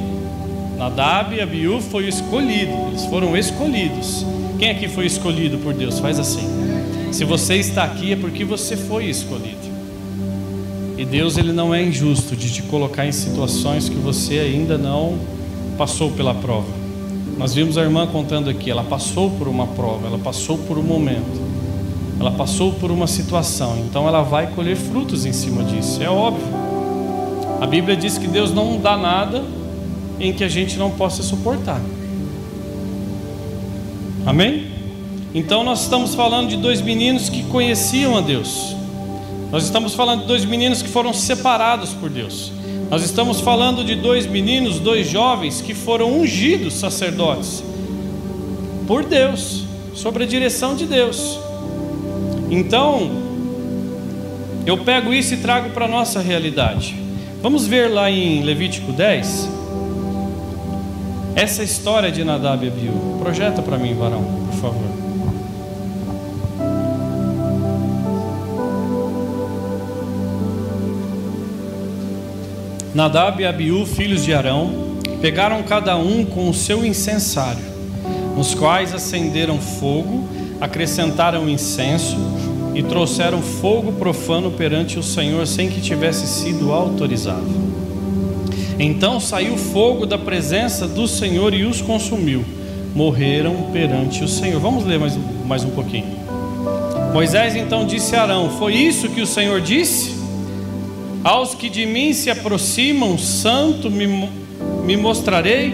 Nadab 0.79 1.35
e 1.35 1.41
Abiú 1.41 1.81
foi 1.81 2.09
escolhido, 2.09 2.73
eles 2.89 3.05
foram 3.07 3.37
escolhidos. 3.37 4.25
Quem 4.59 4.71
aqui 4.71 4.89
foi 4.89 5.07
escolhido 5.07 5.59
por 5.59 5.75
Deus? 5.75 5.99
Faz 5.99 6.19
assim. 6.19 6.49
Se 7.13 7.25
você 7.25 7.57
está 7.57 7.85
aqui 7.85 8.13
é 8.13 8.17
porque 8.17 8.45
você 8.45 8.77
foi 8.77 9.07
escolhido. 9.07 9.65
E 10.97 11.05
Deus 11.05 11.37
ele 11.37 11.53
não 11.53 11.75
é 11.75 11.83
injusto 11.83 12.37
de 12.37 12.53
te 12.53 12.63
colocar 12.63 13.07
em 13.07 13.13
situações 13.13 13.89
que 13.89 13.97
você 13.97 14.39
ainda 14.39 14.79
não 14.79 15.19
passou 15.75 16.11
pela 16.11 16.35
prova. 16.35 16.67
Nós 17.37 17.53
vimos 17.53 17.77
a 17.77 17.83
irmã 17.83 18.07
contando 18.07 18.49
aqui, 18.49 18.71
ela 18.71 18.85
passou 18.85 19.31
por 19.31 19.49
uma 19.49 19.67
prova, 19.67 20.07
ela 20.07 20.19
passou 20.19 20.57
por 20.59 20.79
um 20.79 20.83
momento, 20.83 21.41
ela 22.21 22.31
passou 22.31 22.73
por 22.75 22.91
uma 22.91 23.07
situação, 23.07 23.79
então 23.79 24.07
ela 24.07 24.23
vai 24.23 24.47
colher 24.49 24.77
frutos 24.77 25.27
em 25.27 25.33
cima 25.33 25.65
disso, 25.65 26.03
é 26.03 26.09
óbvio. 26.09 26.47
A 27.61 27.67
Bíblia 27.67 27.97
diz 27.97 28.19
que 28.19 28.27
Deus 28.27 28.53
não 28.53 28.79
dá 28.79 28.97
nada 28.97 29.43
em 30.21 30.33
que 30.33 30.45
a 30.45 30.49
gente 30.49 30.79
não 30.79 30.91
possa 30.91 31.23
suportar. 31.23 31.81
Amém? 34.25 34.67
Então 35.35 35.65
nós 35.65 35.83
estamos 35.83 36.15
falando 36.15 36.49
de 36.49 36.57
dois 36.57 36.81
meninos 36.81 37.29
que 37.29 37.43
conheciam 37.45 38.17
a 38.17 38.21
Deus. 38.21 38.77
Nós 39.51 39.65
estamos 39.65 39.95
falando 39.95 40.23
de 40.23 40.27
dois 40.27 40.45
meninos 40.45 40.83
que 40.83 40.89
foram 40.89 41.13
separados 41.13 41.91
por 41.91 42.09
Deus. 42.09 42.53
Nós 42.91 43.03
estamos 43.03 43.41
falando 43.41 43.85
de 43.85 43.95
dois 43.95 44.27
meninos, 44.27 44.79
dois 44.79 45.09
jovens 45.09 45.61
que 45.61 45.75
foram 45.75 46.21
ungidos 46.21 46.75
sacerdotes 46.75 47.65
por 48.87 49.05
Deus, 49.05 49.65
sobre 49.95 50.25
a 50.25 50.27
direção 50.27 50.77
de 50.77 50.87
Deus. 50.87 51.39
Então, 52.51 53.11
eu 54.67 54.79
pego 54.79 55.13
isso 55.13 55.35
e 55.35 55.37
trago 55.39 55.71
para 55.71 55.87
a 55.87 55.89
nossa 55.89 56.21
realidade. 56.21 56.95
Vamos 57.41 57.67
ver 57.67 57.89
lá 57.89 58.11
em 58.11 58.43
Levítico 58.43 58.93
10, 58.93 59.49
essa 61.37 61.63
história 61.63 62.11
de 62.11 62.23
Nadab 62.25 62.65
e 62.65 62.69
Abiú. 62.69 63.19
Projeta 63.21 63.63
para 63.63 63.79
mim, 63.79 63.95
varão, 63.95 64.23
por 64.51 64.61
favor. 64.61 64.94
Nadab 72.95 73.43
e 73.43 73.45
Abiú, 73.45 73.85
filhos 73.85 74.25
de 74.25 74.33
Arão, 74.33 74.71
pegaram 75.21 75.65
cada 75.65 75.97
um 75.97 76.25
com 76.25 76.49
o 76.49 76.55
seu 76.55 76.87
incensário, 76.87 77.65
nos 78.37 78.55
quais 78.55 78.95
acenderam 78.95 79.59
fogo, 79.59 80.29
acrescentaram 80.61 81.49
incenso 81.49 82.17
e 82.73 82.85
trouxeram 82.85 83.43
fogo 83.43 83.91
profano 83.93 84.53
perante 84.53 84.97
o 84.97 85.03
Senhor 85.03 85.45
sem 85.45 85.69
que 85.69 85.81
tivesse 85.81 86.29
sido 86.29 86.73
autorizado. 86.73 87.75
Então 88.79 89.19
saiu 89.19 89.57
fogo 89.57 90.07
da 90.07 90.17
presença 90.19 90.87
do 90.87 91.09
Senhor 91.09 91.53
e 91.53 91.65
os 91.65 91.81
consumiu. 91.81 92.45
Morreram 92.95 93.71
perante 93.73 94.23
o 94.23 94.29
Senhor. 94.29 94.61
Vamos 94.61 94.85
ler 94.85 95.01
mais, 95.01 95.19
mais 95.45 95.65
um 95.65 95.71
pouquinho. 95.71 96.17
Moisés 97.13 97.57
então 97.57 97.85
disse 97.85 98.15
a 98.15 98.23
Arão: 98.23 98.51
Foi 98.51 98.73
isso 98.73 99.09
que 99.09 99.21
o 99.21 99.27
Senhor 99.27 99.61
disse? 99.61 100.14
Aos 101.25 101.55
que 101.55 101.71
de 101.71 101.87
mim 101.87 102.13
se 102.13 102.29
aproximam, 102.29 103.17
santo 103.17 103.91
me, 103.91 104.07
me 104.85 104.95
mostrarei, 104.95 105.73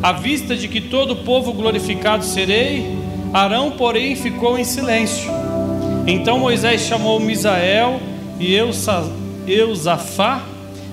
à 0.00 0.12
vista 0.12 0.54
de 0.54 0.68
que 0.68 0.80
todo 0.80 1.14
o 1.14 1.16
povo 1.24 1.52
glorificado 1.52 2.24
serei. 2.24 2.96
Arão, 3.32 3.72
porém, 3.72 4.14
ficou 4.14 4.56
em 4.56 4.62
silêncio. 4.62 5.28
Então 6.06 6.38
Moisés 6.38 6.82
chamou 6.82 7.18
Misael 7.18 8.00
e 8.38 8.54
Eusafá, 9.48 10.42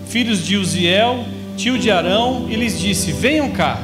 filhos 0.07 0.43
de 0.43 0.57
Uziel, 0.57 1.25
tio 1.55 1.77
de 1.77 1.91
Arão, 1.91 2.47
e 2.49 2.55
lhes 2.55 2.79
disse: 2.79 3.11
Venham 3.11 3.51
cá, 3.51 3.79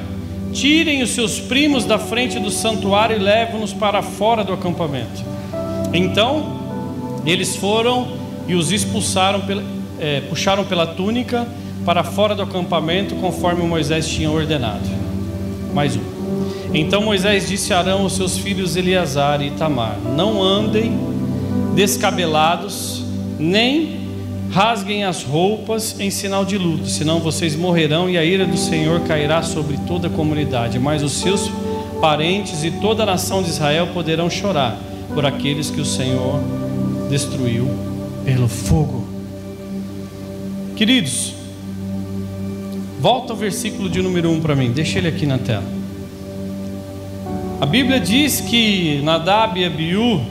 tirem 0.51 1.03
os 1.03 1.11
seus 1.11 1.39
primos 1.39 1.85
da 1.85 1.99
frente 1.99 2.39
do 2.39 2.49
santuário 2.49 3.17
e 3.17 3.19
levem-nos 3.19 3.71
para 3.71 4.01
fora 4.01 4.43
do 4.43 4.51
acampamento. 4.51 5.23
Então 5.93 6.59
eles 7.23 7.55
foram 7.55 8.07
e 8.47 8.53
os 8.53 8.71
expulsaram 8.71 9.41
pela, 9.41 9.74
é, 9.99 10.21
puxaram 10.21 10.63
pela 10.63 10.87
túnica 10.87 11.47
para 11.85 12.03
fora 12.03 12.35
do 12.35 12.41
acampamento, 12.41 13.15
conforme 13.15 13.63
Moisés 13.63 14.07
tinha 14.07 14.29
ordenado. 14.29 14.89
Mais 15.73 15.95
um. 15.95 16.15
Então 16.73 17.01
Moisés 17.01 17.47
disse 17.47 17.73
a 17.73 17.79
Arão 17.79 18.01
aos 18.01 18.13
seus 18.13 18.37
filhos 18.37 18.75
Eleazar 18.75 19.41
e 19.41 19.51
Tamar: 19.51 19.97
Não 20.15 20.41
andem 20.43 20.97
descabelados, 21.75 23.03
nem 23.39 24.05
rasguem 24.51 25.03
as 25.03 25.23
roupas 25.23 25.99
em 25.99 26.09
sinal 26.09 26.45
de 26.45 26.57
luto, 26.57 26.87
senão 26.87 27.19
vocês 27.19 27.55
morrerão 27.55 28.09
e 28.09 28.17
a 28.17 28.23
ira 28.23 28.45
do 28.45 28.57
Senhor 28.57 29.01
cairá 29.01 29.41
sobre 29.43 29.77
toda 29.87 30.07
a 30.07 30.09
comunidade. 30.09 30.79
Mas 30.79 31.03
os 31.03 31.13
seus 31.13 31.51
parentes 32.01 32.63
e 32.63 32.71
toda 32.71 33.03
a 33.03 33.05
nação 33.05 33.41
de 33.41 33.49
Israel 33.49 33.87
poderão 33.93 34.29
chorar 34.29 34.77
por 35.13 35.25
aqueles 35.25 35.69
que 35.69 35.81
o 35.81 35.85
Senhor 35.85 36.41
destruiu 37.09 37.69
pelo 38.25 38.47
fogo. 38.47 39.14
Queridos, 40.75 41.33
volta 42.99 43.31
o 43.31 43.35
versículo 43.35 43.89
de 43.89 44.01
número 44.01 44.29
1 44.29 44.41
para 44.41 44.57
mim, 44.57 44.73
deixa 44.73 44.97
ele 44.97 45.07
aqui 45.07 45.25
na 45.25 45.37
tela. 45.37 45.63
A 47.61 47.65
Bíblia 47.65 47.97
diz 47.97 48.41
que 48.41 48.99
Nadab 49.01 49.57
e 49.57 49.63
Abiú, 49.63 50.21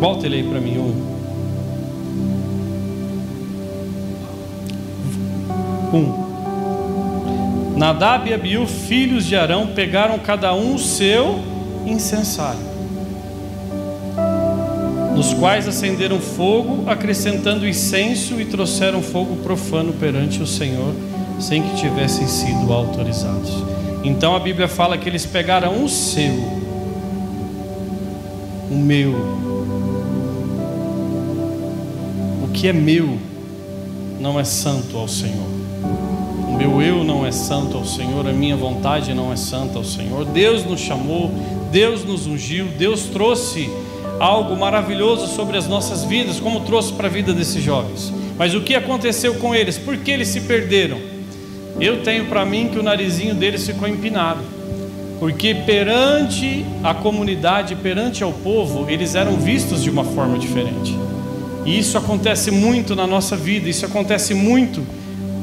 volta 0.00 0.26
ele 0.26 0.34
aí 0.36 0.42
para 0.42 0.60
mim, 0.60 0.78
um. 0.78 1.14
um. 5.96 7.78
Nadab 7.78 8.28
e 8.28 8.34
Abiú, 8.34 8.66
filhos 8.66 9.24
de 9.26 9.36
Arão, 9.36 9.68
pegaram 9.68 10.18
cada 10.18 10.52
um 10.54 10.74
o 10.74 10.78
seu 10.80 11.38
incensário 11.86 12.73
nos 15.14 15.32
quais 15.32 15.68
acenderam 15.68 16.18
fogo, 16.18 16.90
acrescentando 16.90 17.66
incenso 17.66 18.40
e 18.40 18.44
trouxeram 18.44 19.00
fogo 19.00 19.36
profano 19.36 19.92
perante 19.92 20.42
o 20.42 20.46
Senhor, 20.46 20.92
sem 21.38 21.62
que 21.62 21.76
tivessem 21.76 22.26
sido 22.26 22.72
autorizados. 22.72 23.50
Então 24.02 24.34
a 24.34 24.40
Bíblia 24.40 24.68
fala 24.68 24.98
que 24.98 25.08
eles 25.08 25.24
pegaram 25.24 25.84
o 25.84 25.88
seu, 25.88 26.34
o 28.70 28.74
meu. 28.74 29.12
O 32.42 32.48
que 32.52 32.68
é 32.68 32.72
meu 32.72 33.16
não 34.20 34.38
é 34.38 34.44
santo 34.44 34.96
ao 34.96 35.06
Senhor. 35.06 35.54
O 36.48 36.56
meu 36.56 36.82
eu 36.82 37.04
não 37.04 37.24
é 37.24 37.32
santo 37.32 37.76
ao 37.76 37.84
Senhor, 37.84 38.26
a 38.26 38.32
minha 38.32 38.56
vontade 38.56 39.14
não 39.14 39.32
é 39.32 39.36
santa 39.36 39.78
ao 39.78 39.84
Senhor. 39.84 40.24
Deus 40.24 40.64
nos 40.64 40.80
chamou, 40.80 41.30
Deus 41.70 42.04
nos 42.04 42.26
ungiu, 42.26 42.66
Deus 42.78 43.04
trouxe 43.04 43.70
algo 44.18 44.56
maravilhoso 44.56 45.26
sobre 45.34 45.56
as 45.56 45.66
nossas 45.66 46.04
vidas, 46.04 46.40
como 46.40 46.60
trouxe 46.60 46.92
para 46.92 47.08
a 47.08 47.10
vida 47.10 47.32
desses 47.32 47.62
jovens. 47.62 48.12
Mas 48.38 48.54
o 48.54 48.60
que 48.60 48.74
aconteceu 48.74 49.34
com 49.34 49.54
eles? 49.54 49.78
Por 49.78 49.96
que 49.96 50.10
eles 50.10 50.28
se 50.28 50.42
perderam? 50.42 50.98
Eu 51.80 52.02
tenho 52.02 52.26
para 52.26 52.44
mim 52.44 52.68
que 52.68 52.78
o 52.78 52.82
narizinho 52.82 53.34
deles 53.34 53.66
ficou 53.66 53.88
empinado, 53.88 54.40
porque 55.18 55.54
perante 55.54 56.64
a 56.82 56.94
comunidade, 56.94 57.74
perante 57.76 58.22
ao 58.22 58.32
povo, 58.32 58.88
eles 58.88 59.14
eram 59.14 59.36
vistos 59.36 59.82
de 59.82 59.90
uma 59.90 60.04
forma 60.04 60.38
diferente. 60.38 60.96
E 61.64 61.78
isso 61.78 61.96
acontece 61.96 62.50
muito 62.50 62.94
na 62.94 63.06
nossa 63.06 63.36
vida, 63.36 63.68
isso 63.68 63.86
acontece 63.86 64.34
muito 64.34 64.82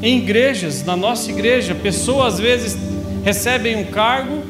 em 0.02 0.18
igrejas, 0.18 0.84
na 0.84 0.96
nossa 0.96 1.30
igreja. 1.30 1.74
Pessoas 1.74 2.34
às 2.34 2.40
vezes 2.40 2.78
recebem 3.24 3.76
um 3.76 3.84
cargo, 3.84 4.42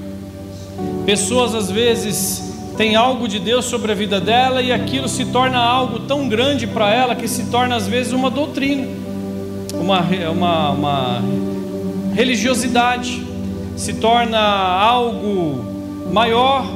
pessoas 1.04 1.54
às 1.54 1.70
vezes 1.70 2.51
têm 2.82 2.96
algo 2.96 3.28
de 3.28 3.38
Deus 3.38 3.66
sobre 3.66 3.92
a 3.92 3.94
vida 3.94 4.20
dela 4.20 4.60
e 4.60 4.72
aquilo 4.72 5.08
se 5.08 5.26
torna 5.26 5.56
algo 5.56 6.00
tão 6.00 6.28
grande 6.28 6.66
para 6.66 6.92
ela 6.92 7.14
que 7.14 7.28
se 7.28 7.44
torna 7.44 7.76
às 7.76 7.86
vezes 7.86 8.12
uma 8.12 8.28
doutrina, 8.28 8.88
uma, 9.72 10.00
uma, 10.28 10.70
uma 10.70 11.22
religiosidade, 12.12 13.24
se 13.76 13.92
torna 13.92 14.40
algo 14.40 15.64
maior 16.12 16.66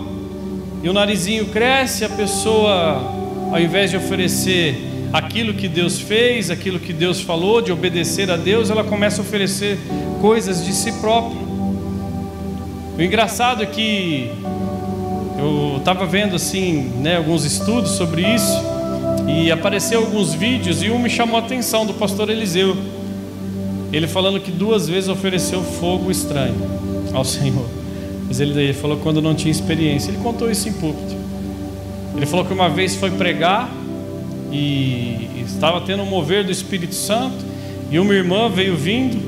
e 0.81 0.89
o 0.89 0.93
narizinho 0.93 1.47
cresce, 1.47 2.05
a 2.05 2.09
pessoa 2.09 3.03
ao 3.51 3.59
invés 3.59 3.91
de 3.91 3.97
oferecer 3.97 5.09
aquilo 5.13 5.55
que 5.55 5.67
Deus 5.67 5.99
fez, 5.99 6.53
aquilo 6.53 6.79
que 6.79 6.93
Deus 6.93 7.21
falou, 7.21 7.61
de 7.61 7.73
obedecer 7.73 8.31
a 8.31 8.37
Deus, 8.37 8.71
ela 8.71 8.85
começa 8.85 9.21
a 9.21 9.25
oferecer 9.25 9.77
coisas 10.21 10.65
de 10.65 10.73
si 10.73 10.93
própria. 11.01 11.41
O 12.97 13.03
engraçado 13.03 13.65
é 13.65 13.67
que 13.67 14.31
eu 15.39 15.77
estava 15.79 16.07
vendo 16.07 16.35
assim, 16.35 16.91
né, 17.01 17.17
alguns 17.17 17.45
estudos 17.45 17.93
sobre 17.93 18.23
isso 18.23 18.59
e 19.29 19.51
apareceu 19.51 20.01
alguns 20.01 20.33
vídeos 20.33 20.83
e 20.83 20.91
um 20.91 20.99
me 20.99 21.11
chamou 21.11 21.37
a 21.37 21.41
atenção 21.41 21.85
do 21.85 21.93
pastor 21.95 22.31
Eliseu. 22.31 22.77
Ele 23.93 24.07
falando 24.07 24.41
que 24.41 24.51
duas 24.51 24.89
vezes 24.89 25.09
ofereceu 25.09 25.63
fogo 25.63 26.11
estranho 26.11 26.57
ao 27.13 27.23
Senhor. 27.25 27.67
Mas 28.27 28.41
ele 28.41 28.73
falou 28.73 28.97
quando 28.99 29.21
não 29.21 29.35
tinha 29.35 29.51
experiência. 29.51 30.11
Ele 30.11 30.19
contou 30.19 30.51
isso 30.51 30.69
em 30.69 30.73
púlpito. 30.73 31.15
Ele 32.17 32.27
falou 32.27 32.45
que 32.45 32.53
uma 32.53 32.69
vez 32.69 32.97
foi 32.97 33.11
pregar 33.11 33.71
e 34.51 35.29
estava 35.47 35.81
tendo 35.83 36.03
um 36.03 36.07
mover 36.07 36.45
do 36.45 36.51
Espírito 36.51 36.95
Santo 36.95 37.45
e 37.91 37.99
uma 37.99 38.15
irmã 38.15 38.49
veio 38.49 38.75
vindo, 38.75 39.19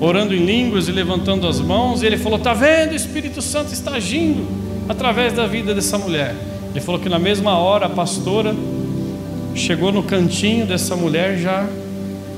orando 0.00 0.34
em 0.34 0.44
línguas 0.44 0.88
e 0.88 0.92
levantando 0.92 1.48
as 1.48 1.58
mãos, 1.58 2.02
e 2.02 2.06
ele 2.06 2.18
falou: 2.18 2.38
"Tá 2.38 2.52
vendo? 2.52 2.92
O 2.92 2.96
Espírito 2.96 3.40
Santo 3.40 3.72
está 3.72 3.92
agindo 3.92 4.59
através 4.90 5.32
da 5.32 5.46
vida 5.46 5.74
dessa 5.74 5.96
mulher". 5.96 6.34
Ele 6.70 6.80
falou 6.80 7.00
que 7.00 7.08
na 7.08 7.18
mesma 7.18 7.56
hora 7.58 7.86
a 7.86 7.88
pastora 7.88 8.54
chegou 9.54 9.90
no 9.92 10.02
cantinho 10.02 10.66
dessa 10.66 10.94
mulher 10.96 11.38
já 11.38 11.66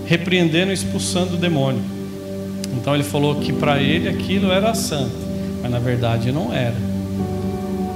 repreendendo 0.07 0.71
e 0.71 0.75
expulsando 0.75 1.35
o 1.35 1.39
demônio. 1.39 1.83
Então 2.77 2.95
ele 2.95 3.05
falou 3.05 3.37
que 3.37 3.53
para 3.53 3.81
ele 3.81 4.09
aquilo 4.09 4.51
era 4.51 4.75
santo, 4.75 5.15
mas 5.63 5.71
na 5.71 5.79
verdade 5.79 6.33
não 6.33 6.53
era. 6.53 6.75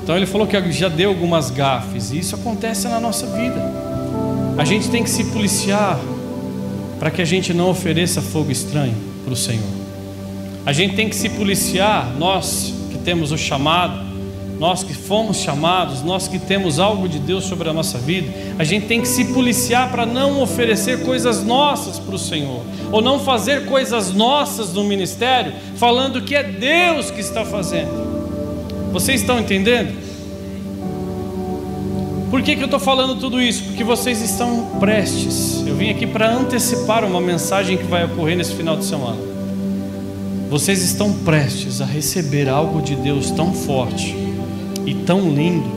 Então 0.02 0.16
ele 0.16 0.26
falou 0.26 0.46
que 0.46 0.72
já 0.72 0.88
deu 0.88 1.10
algumas 1.10 1.50
gafes, 1.50 2.12
e 2.12 2.18
isso 2.18 2.36
acontece 2.36 2.86
na 2.86 3.00
nossa 3.00 3.26
vida. 3.26 3.60
A 4.56 4.64
gente 4.64 4.88
tem 4.88 5.02
que 5.02 5.10
se 5.10 5.24
policiar 5.24 5.98
para 6.98 7.10
que 7.10 7.20
a 7.20 7.24
gente 7.24 7.52
não 7.52 7.68
ofereça 7.68 8.22
fogo 8.22 8.50
estranho 8.52 8.94
para 9.24 9.32
o 9.32 9.36
Senhor. 9.36 9.68
A 10.64 10.72
gente 10.72 10.94
tem 10.94 11.08
que 11.08 11.16
se 11.16 11.28
policiar, 11.30 12.14
nós 12.18 12.72
que 12.90 12.98
temos 12.98 13.32
o 13.32 13.38
chamado, 13.38 14.05
nós 14.58 14.82
que 14.82 14.94
fomos 14.94 15.38
chamados, 15.38 16.02
nós 16.02 16.28
que 16.28 16.38
temos 16.38 16.78
algo 16.78 17.08
de 17.08 17.18
Deus 17.18 17.44
sobre 17.44 17.68
a 17.68 17.72
nossa 17.72 17.98
vida, 17.98 18.32
a 18.58 18.64
gente 18.64 18.86
tem 18.86 19.00
que 19.00 19.08
se 19.08 19.26
policiar 19.26 19.90
para 19.90 20.06
não 20.06 20.40
oferecer 20.40 21.02
coisas 21.04 21.44
nossas 21.44 21.98
para 21.98 22.14
o 22.14 22.18
Senhor, 22.18 22.62
ou 22.90 23.02
não 23.02 23.20
fazer 23.20 23.66
coisas 23.66 24.12
nossas 24.14 24.72
no 24.72 24.84
ministério, 24.84 25.52
falando 25.76 26.22
que 26.22 26.34
é 26.34 26.42
Deus 26.42 27.10
que 27.10 27.20
está 27.20 27.44
fazendo. 27.44 28.92
Vocês 28.92 29.20
estão 29.20 29.38
entendendo? 29.38 30.06
Por 32.30 32.42
que, 32.42 32.56
que 32.56 32.62
eu 32.62 32.66
estou 32.66 32.80
falando 32.80 33.20
tudo 33.20 33.40
isso? 33.40 33.62
Porque 33.64 33.84
vocês 33.84 34.20
estão 34.22 34.78
prestes. 34.80 35.64
Eu 35.66 35.76
vim 35.76 35.90
aqui 35.90 36.06
para 36.06 36.30
antecipar 36.30 37.04
uma 37.04 37.20
mensagem 37.20 37.76
que 37.76 37.84
vai 37.84 38.04
ocorrer 38.04 38.36
nesse 38.36 38.54
final 38.54 38.76
de 38.76 38.84
semana. 38.84 39.20
Vocês 40.48 40.82
estão 40.82 41.12
prestes 41.12 41.80
a 41.80 41.84
receber 41.84 42.48
algo 42.48 42.80
de 42.80 42.96
Deus 42.96 43.30
tão 43.30 43.52
forte 43.52 44.25
e 44.86 44.94
tão 44.94 45.28
lindo 45.28 45.68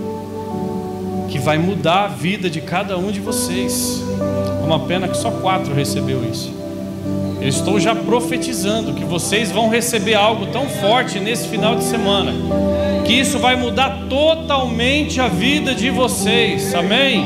que 1.29 1.39
vai 1.39 1.57
mudar 1.57 2.05
a 2.05 2.07
vida 2.07 2.49
de 2.49 2.61
cada 2.61 2.97
um 2.97 3.11
de 3.11 3.19
vocês. 3.19 4.03
É 4.61 4.65
uma 4.65 4.79
pena 4.79 5.07
que 5.07 5.17
só 5.17 5.31
quatro 5.31 5.73
recebeu 5.73 6.23
isso. 6.23 6.53
Eu 7.41 7.47
estou 7.47 7.79
já 7.79 7.95
profetizando 7.95 8.93
que 8.93 9.03
vocês 9.03 9.51
vão 9.51 9.69
receber 9.69 10.13
algo 10.13 10.47
tão 10.47 10.67
forte 10.67 11.19
nesse 11.19 11.47
final 11.47 11.75
de 11.75 11.83
semana, 11.83 12.33
que 13.05 13.13
isso 13.13 13.39
vai 13.39 13.55
mudar 13.55 14.05
totalmente 14.09 15.19
a 15.19 15.27
vida 15.27 15.73
de 15.73 15.89
vocês, 15.89 16.75
amém? 16.75 17.25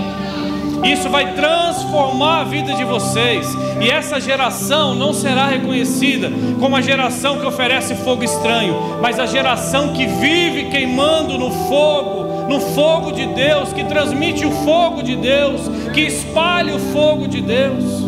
Isso 0.83 1.09
vai 1.09 1.33
transformar 1.33 2.41
a 2.41 2.43
vida 2.43 2.73
de 2.73 2.83
vocês, 2.83 3.47
e 3.81 3.89
essa 3.89 4.19
geração 4.19 4.93
não 4.93 5.13
será 5.13 5.47
reconhecida 5.47 6.29
como 6.59 6.75
a 6.75 6.81
geração 6.81 7.39
que 7.39 7.45
oferece 7.45 7.95
fogo 7.95 8.23
estranho, 8.23 8.99
mas 9.01 9.19
a 9.19 9.25
geração 9.25 9.93
que 9.93 10.05
vive 10.05 10.65
queimando 10.65 11.37
no 11.37 11.51
fogo, 11.67 12.49
no 12.49 12.59
fogo 12.59 13.11
de 13.13 13.25
Deus, 13.27 13.71
que 13.71 13.85
transmite 13.85 14.45
o 14.45 14.51
fogo 14.51 15.01
de 15.01 15.15
Deus, 15.15 15.61
que 15.93 16.01
espalha 16.01 16.75
o 16.75 16.79
fogo 16.79 17.27
de 17.27 17.41
Deus. 17.41 18.03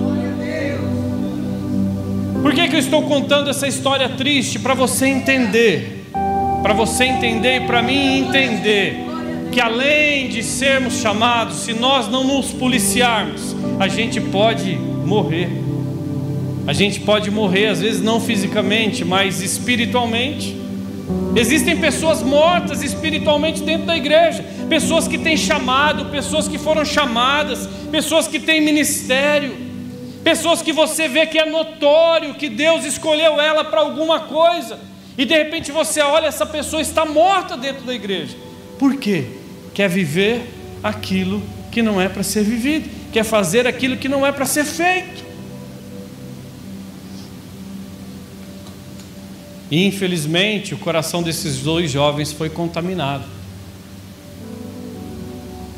Por 2.41 2.53
que, 2.53 2.67
que 2.67 2.75
eu 2.75 2.79
estou 2.79 3.01
contando 3.03 3.49
essa 3.49 3.67
história 3.67 4.07
triste? 4.09 4.59
Para 4.59 4.73
você 4.73 5.07
entender, 5.07 6.05
para 6.61 6.73
você 6.73 7.05
entender 7.05 7.57
e 7.57 7.61
para 7.61 7.81
mim 7.81 8.19
entender, 8.19 9.04
que 9.55 9.61
além 9.61 10.27
de 10.27 10.43
sermos 10.43 10.95
chamados, 10.95 11.59
se 11.59 11.71
nós 11.71 12.09
não 12.09 12.25
nos 12.25 12.51
policiarmos, 12.51 13.55
a 13.79 13.87
gente 13.87 14.19
pode 14.19 14.75
morrer. 14.75 15.47
A 16.67 16.73
gente 16.73 16.99
pode 16.99 17.31
morrer, 17.31 17.67
às 17.67 17.79
vezes 17.79 18.01
não 18.01 18.19
fisicamente, 18.19 19.05
mas 19.05 19.41
espiritualmente. 19.41 20.57
Existem 21.37 21.77
pessoas 21.77 22.21
mortas 22.21 22.83
espiritualmente 22.83 23.61
dentro 23.61 23.85
da 23.85 23.95
igreja, 23.95 24.43
pessoas 24.67 25.07
que 25.07 25.17
têm 25.17 25.37
chamado, 25.37 26.11
pessoas 26.11 26.49
que 26.49 26.57
foram 26.57 26.83
chamadas, 26.83 27.65
pessoas 27.89 28.27
que 28.27 28.39
têm 28.39 28.59
ministério 28.59 29.63
pessoas 30.21 30.63
que 30.63 30.73
você 30.73 31.07
vê 31.07 31.27
que 31.27 31.37
é 31.37 31.45
notório 31.45 32.33
que 32.33 32.49
Deus 32.49 32.83
escolheu 32.83 33.39
ela 33.39 33.63
para 33.63 33.81
alguma 33.81 34.21
coisa, 34.21 34.79
e 35.15 35.23
de 35.23 35.35
repente 35.35 35.71
você 35.71 36.01
olha, 36.01 36.25
essa 36.25 36.47
pessoa 36.47 36.81
está 36.81 37.05
morta 37.05 37.55
dentro 37.55 37.83
da 37.83 37.93
igreja. 37.93 38.35
Por 38.79 38.97
quê? 38.97 39.44
Quer 39.75 39.87
viver 39.87 40.41
aquilo 40.81 41.43
que 41.71 41.83
não 41.83 42.01
é 42.01 42.09
para 42.09 42.23
ser 42.23 42.43
vivido, 42.43 42.89
quer 43.11 43.23
fazer 43.23 43.67
aquilo 43.67 43.97
que 43.97 44.09
não 44.09 44.25
é 44.25 44.31
para 44.31 44.47
ser 44.47 44.65
feito. 44.65 45.23
E 49.69 49.85
infelizmente 49.85 50.73
o 50.73 50.77
coração 50.79 51.21
desses 51.21 51.59
dois 51.59 51.91
jovens 51.91 52.31
foi 52.31 52.49
contaminado. 52.49 53.25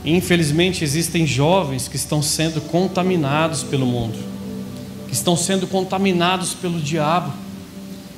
Infelizmente 0.05 0.86
existem 0.86 1.27
jovens 1.27 1.89
que 1.89 1.97
estão 1.97 2.21
sendo 2.21 2.62
contaminados 2.62 3.63
pelo 3.63 3.86
mundo 3.86 4.38
que 5.07 5.13
estão 5.13 5.36
sendo 5.36 5.65
contaminados 5.65 6.53
pelo 6.53 6.79
diabo, 6.79 7.33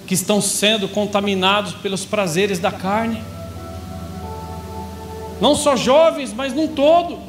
que 0.07 0.13
estão 0.13 0.41
sendo 0.41 0.89
contaminados 0.89 1.73
pelos 1.73 2.03
prazeres 2.03 2.57
da 2.59 2.71
carne. 2.71 3.21
Não 5.39 5.55
só 5.55 5.75
jovens, 5.75 6.33
mas 6.33 6.53
num 6.53 6.67
todo. 6.67 7.19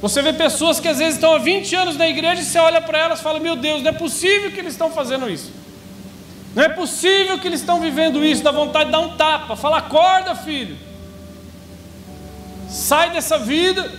Você 0.00 0.22
vê 0.22 0.32
pessoas 0.32 0.78
que 0.78 0.86
às 0.86 0.98
vezes 0.98 1.14
estão 1.14 1.34
há 1.34 1.38
20 1.38 1.74
anos 1.74 1.96
na 1.96 2.08
igreja 2.08 2.40
e 2.40 2.44
você 2.44 2.58
olha 2.58 2.80
para 2.80 2.98
elas 2.98 3.18
e 3.18 3.22
fala: 3.22 3.40
Meu 3.40 3.56
Deus, 3.56 3.82
não 3.82 3.90
é 3.90 3.92
possível 3.92 4.50
que 4.52 4.60
eles 4.60 4.72
estão 4.72 4.90
fazendo 4.90 5.28
isso. 5.28 5.52
Não 6.54 6.62
é 6.62 6.68
possível 6.68 7.38
que 7.38 7.46
eles 7.46 7.60
estão 7.60 7.80
vivendo 7.80 8.24
isso. 8.24 8.42
Dá 8.42 8.52
vontade 8.52 8.86
de 8.86 8.92
dar 8.92 9.00
um 9.00 9.16
tapa. 9.16 9.56
Fala: 9.56 9.78
Acorda, 9.78 10.34
filho. 10.34 10.76
Sai 12.68 13.10
dessa 13.10 13.38
vida. 13.38 13.90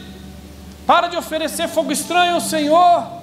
Para 0.87 1.07
de 1.07 1.17
oferecer 1.17 1.67
fogo 1.67 1.91
estranho 1.91 2.35
ao 2.35 2.41
Senhor. 2.41 3.19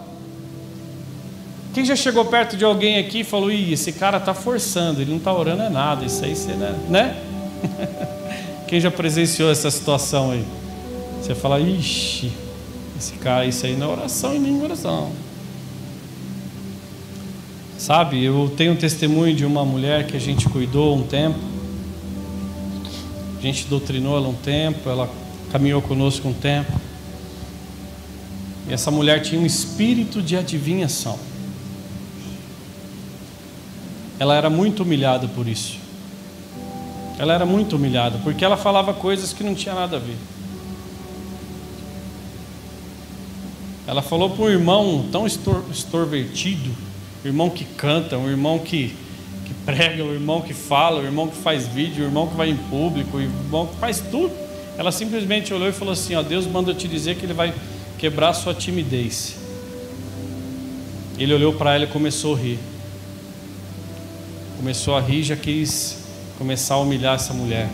Quem 1.72 1.84
já 1.84 1.96
chegou 1.96 2.24
perto 2.26 2.56
de 2.56 2.64
alguém 2.64 2.98
aqui 2.98 3.20
e 3.20 3.24
falou: 3.24 3.50
Ih, 3.50 3.72
esse 3.72 3.92
cara 3.92 4.18
está 4.18 4.34
forçando, 4.34 5.00
ele 5.00 5.10
não 5.10 5.18
está 5.18 5.32
orando 5.32 5.62
é 5.62 5.70
nada. 5.70 6.04
Isso 6.04 6.22
aí 6.24 6.36
você, 6.36 6.52
né? 6.52 6.74
né? 6.88 7.16
Quem 8.66 8.80
já 8.80 8.90
presenciou 8.90 9.50
essa 9.50 9.70
situação 9.70 10.32
aí? 10.32 10.44
Você 11.20 11.34
fala: 11.34 11.60
Ixi. 11.60 12.32
Esse 12.98 13.12
cara, 13.14 13.44
isso 13.44 13.66
aí 13.66 13.76
não 13.76 13.90
é 13.90 13.92
oração 13.92 14.34
e 14.34 14.38
nem 14.38 14.62
oração. 14.62 15.12
Sabe, 17.76 18.24
eu 18.24 18.50
tenho 18.56 18.72
um 18.72 18.76
testemunho 18.76 19.34
de 19.34 19.44
uma 19.44 19.64
mulher 19.64 20.06
que 20.06 20.16
a 20.16 20.20
gente 20.20 20.48
cuidou 20.48 20.96
um 20.96 21.02
tempo. 21.02 21.38
A 23.38 23.42
gente 23.42 23.66
doutrinou 23.66 24.16
ela 24.16 24.28
um 24.28 24.34
tempo, 24.34 24.88
ela 24.88 25.10
caminhou 25.52 25.82
conosco 25.82 26.26
um 26.26 26.32
tempo. 26.32 26.72
E 28.66 28.72
essa 28.72 28.90
mulher 28.90 29.20
tinha 29.20 29.40
um 29.40 29.46
espírito 29.46 30.22
de 30.22 30.36
adivinhação. 30.36 31.18
Ela 34.18 34.34
era 34.34 34.48
muito 34.48 34.82
humilhada 34.82 35.28
por 35.28 35.46
isso. 35.46 35.85
Ela 37.18 37.32
era 37.32 37.46
muito 37.46 37.76
humilhada, 37.76 38.18
porque 38.22 38.44
ela 38.44 38.56
falava 38.56 38.92
coisas 38.92 39.32
que 39.32 39.42
não 39.42 39.54
tinha 39.54 39.74
nada 39.74 39.96
a 39.96 40.00
ver. 40.00 40.16
Ela 43.86 44.02
falou 44.02 44.30
para 44.30 44.44
um 44.44 44.50
irmão 44.50 45.06
tão 45.10 45.26
estor, 45.26 45.64
extrovertido, 45.70 46.70
irmão 47.24 47.48
que 47.48 47.64
canta, 47.64 48.18
um 48.18 48.28
irmão 48.28 48.58
que, 48.58 48.94
que 49.46 49.54
prega, 49.64 50.04
um 50.04 50.12
irmão 50.12 50.42
que 50.42 50.52
fala, 50.52 51.00
um 51.00 51.04
irmão 51.04 51.28
que 51.28 51.36
faz 51.36 51.66
vídeo, 51.66 52.04
um 52.04 52.08
irmão 52.08 52.26
que 52.26 52.36
vai 52.36 52.50
em 52.50 52.56
público, 52.56 53.16
um 53.16 53.20
irmão 53.20 53.66
que 53.66 53.76
faz 53.76 54.00
tudo. 54.10 54.32
Ela 54.76 54.92
simplesmente 54.92 55.54
olhou 55.54 55.68
e 55.68 55.72
falou 55.72 55.92
assim: 55.92 56.14
ó, 56.16 56.22
Deus 56.22 56.46
manda 56.46 56.74
te 56.74 56.86
dizer 56.86 57.16
que 57.16 57.24
Ele 57.24 57.32
vai 57.32 57.54
quebrar 57.96 58.34
sua 58.34 58.52
timidez. 58.52 59.36
Ele 61.18 61.32
olhou 61.32 61.54
para 61.54 61.74
ela 61.74 61.84
e 61.84 61.88
começou 61.88 62.34
a 62.34 62.38
rir. 62.38 62.58
Começou 64.58 64.96
a 64.96 65.00
rir, 65.00 65.22
já 65.22 65.36
quis 65.36 66.05
começar 66.38 66.74
a 66.74 66.78
humilhar 66.78 67.14
essa 67.14 67.32
mulher. 67.32 67.68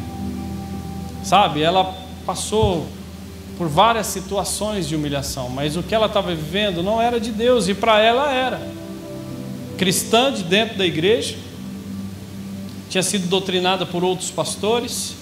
Sabe, 1.25 1.63
ela 1.63 1.95
passou 2.25 2.87
por 3.57 3.69
várias 3.69 4.07
situações 4.07 4.89
de 4.89 4.97
humilhação, 4.97 5.49
mas 5.49 5.77
o 5.77 5.83
que 5.83 5.95
ela 5.95 6.07
estava 6.07 6.35
vivendo 6.35 6.83
não 6.83 7.01
era 7.01 7.21
de 7.21 7.31
Deus 7.31 7.69
e 7.69 7.75
para 7.75 8.01
ela 8.01 8.33
era. 8.33 8.61
Cristã 9.77 10.33
de 10.33 10.43
dentro 10.43 10.79
da 10.79 10.87
igreja, 10.87 11.37
tinha 12.89 13.03
sido 13.03 13.27
doutrinada 13.27 13.87
por 13.87 14.05
outros 14.05 14.31
pastores, 14.31 15.15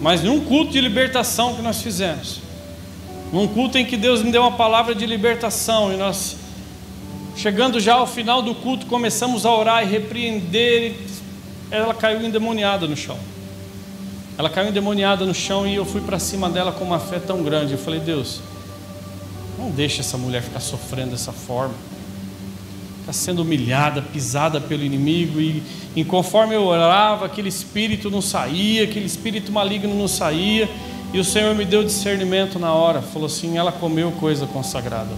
mas 0.00 0.22
num 0.22 0.40
culto 0.40 0.72
de 0.72 0.80
libertação 0.80 1.54
que 1.54 1.62
nós 1.62 1.80
fizemos, 1.80 2.40
num 3.32 3.46
culto 3.46 3.78
em 3.78 3.84
que 3.84 3.96
Deus 3.96 4.22
me 4.22 4.32
deu 4.32 4.42
uma 4.42 4.52
palavra 4.52 4.94
de 4.94 5.06
libertação 5.06 5.92
e 5.92 5.96
nós, 5.96 6.36
chegando 7.36 7.78
já 7.78 7.94
ao 7.94 8.06
final 8.06 8.42
do 8.42 8.54
culto, 8.54 8.86
começamos 8.86 9.46
a 9.46 9.54
orar 9.54 9.84
e 9.84 9.86
repreender, 9.86 10.96
ela 11.72 11.94
caiu 11.94 12.22
endemoniada 12.22 12.86
no 12.86 12.94
chão. 12.94 13.18
Ela 14.36 14.50
caiu 14.50 14.68
endemoniada 14.68 15.24
no 15.24 15.34
chão 15.34 15.66
e 15.66 15.74
eu 15.74 15.84
fui 15.86 16.02
para 16.02 16.18
cima 16.18 16.50
dela 16.50 16.70
com 16.70 16.84
uma 16.84 17.00
fé 17.00 17.18
tão 17.18 17.42
grande. 17.42 17.72
Eu 17.72 17.78
falei, 17.78 17.98
Deus, 17.98 18.40
não 19.58 19.70
deixe 19.70 20.00
essa 20.00 20.18
mulher 20.18 20.42
ficar 20.42 20.60
sofrendo 20.60 21.12
dessa 21.12 21.32
forma. 21.32 21.74
Está 23.00 23.12
sendo 23.12 23.40
humilhada, 23.40 24.02
pisada 24.02 24.60
pelo 24.60 24.84
inimigo. 24.84 25.40
E, 25.40 25.62
e 25.96 26.04
conforme 26.04 26.54
eu 26.54 26.64
orava, 26.64 27.24
aquele 27.24 27.48
espírito 27.48 28.10
não 28.10 28.20
saía, 28.20 28.84
aquele 28.84 29.06
espírito 29.06 29.50
maligno 29.50 29.94
não 29.94 30.08
saía. 30.08 30.68
E 31.12 31.18
o 31.18 31.24
Senhor 31.24 31.54
me 31.54 31.64
deu 31.64 31.82
discernimento 31.82 32.58
na 32.58 32.72
hora. 32.72 33.00
Falou 33.00 33.26
assim: 33.26 33.56
ela 33.56 33.72
comeu 33.72 34.12
coisa 34.12 34.46
consagrada. 34.46 35.14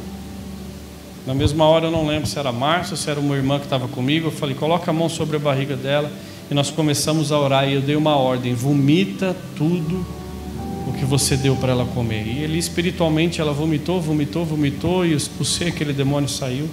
Na 1.27 1.35
mesma 1.35 1.65
hora, 1.65 1.87
eu 1.87 1.91
não 1.91 2.07
lembro 2.07 2.29
se 2.29 2.39
era 2.39 2.53
Márcia, 2.53 2.97
se 2.97 3.11
era 3.11 3.19
uma 3.19 3.35
irmã 3.35 3.59
que 3.59 3.65
estava 3.65 3.89
comigo. 3.89 4.29
Eu 4.29 4.33
falei: 4.33 4.55
coloca 4.55 4.91
a 4.91 4.95
mão 4.95 5.09
sobre 5.09 5.37
a 5.37 5.41
barriga 5.41 5.77
dela 5.77 6.11
e 6.51 6.55
nós 6.55 6.71
começamos 6.71 7.33
a 7.33 7.39
orar 7.39 7.69
e 7.69 7.75
eu 7.75 7.81
dei 7.81 7.97
uma 7.97 8.17
ordem: 8.17 8.55
vomita 8.55 9.37
tudo 9.57 10.05
o 10.87 10.93
que 10.93 11.05
você 11.05 11.37
deu 11.37 11.57
para 11.57 11.73
ela 11.73 11.87
comer. 11.87 12.27
E 12.27 12.43
ele 12.43 12.59
espiritualmente 12.59 13.41
ela 13.41 13.53
vomitou, 13.53 14.01
vomitou, 14.01 14.45
vomitou 14.45 15.07
e 15.07 15.13
eu 15.13 15.17
expulsei 15.17 15.69
aquele 15.69 15.93
demônio 15.93 16.29
saiu. 16.29 16.69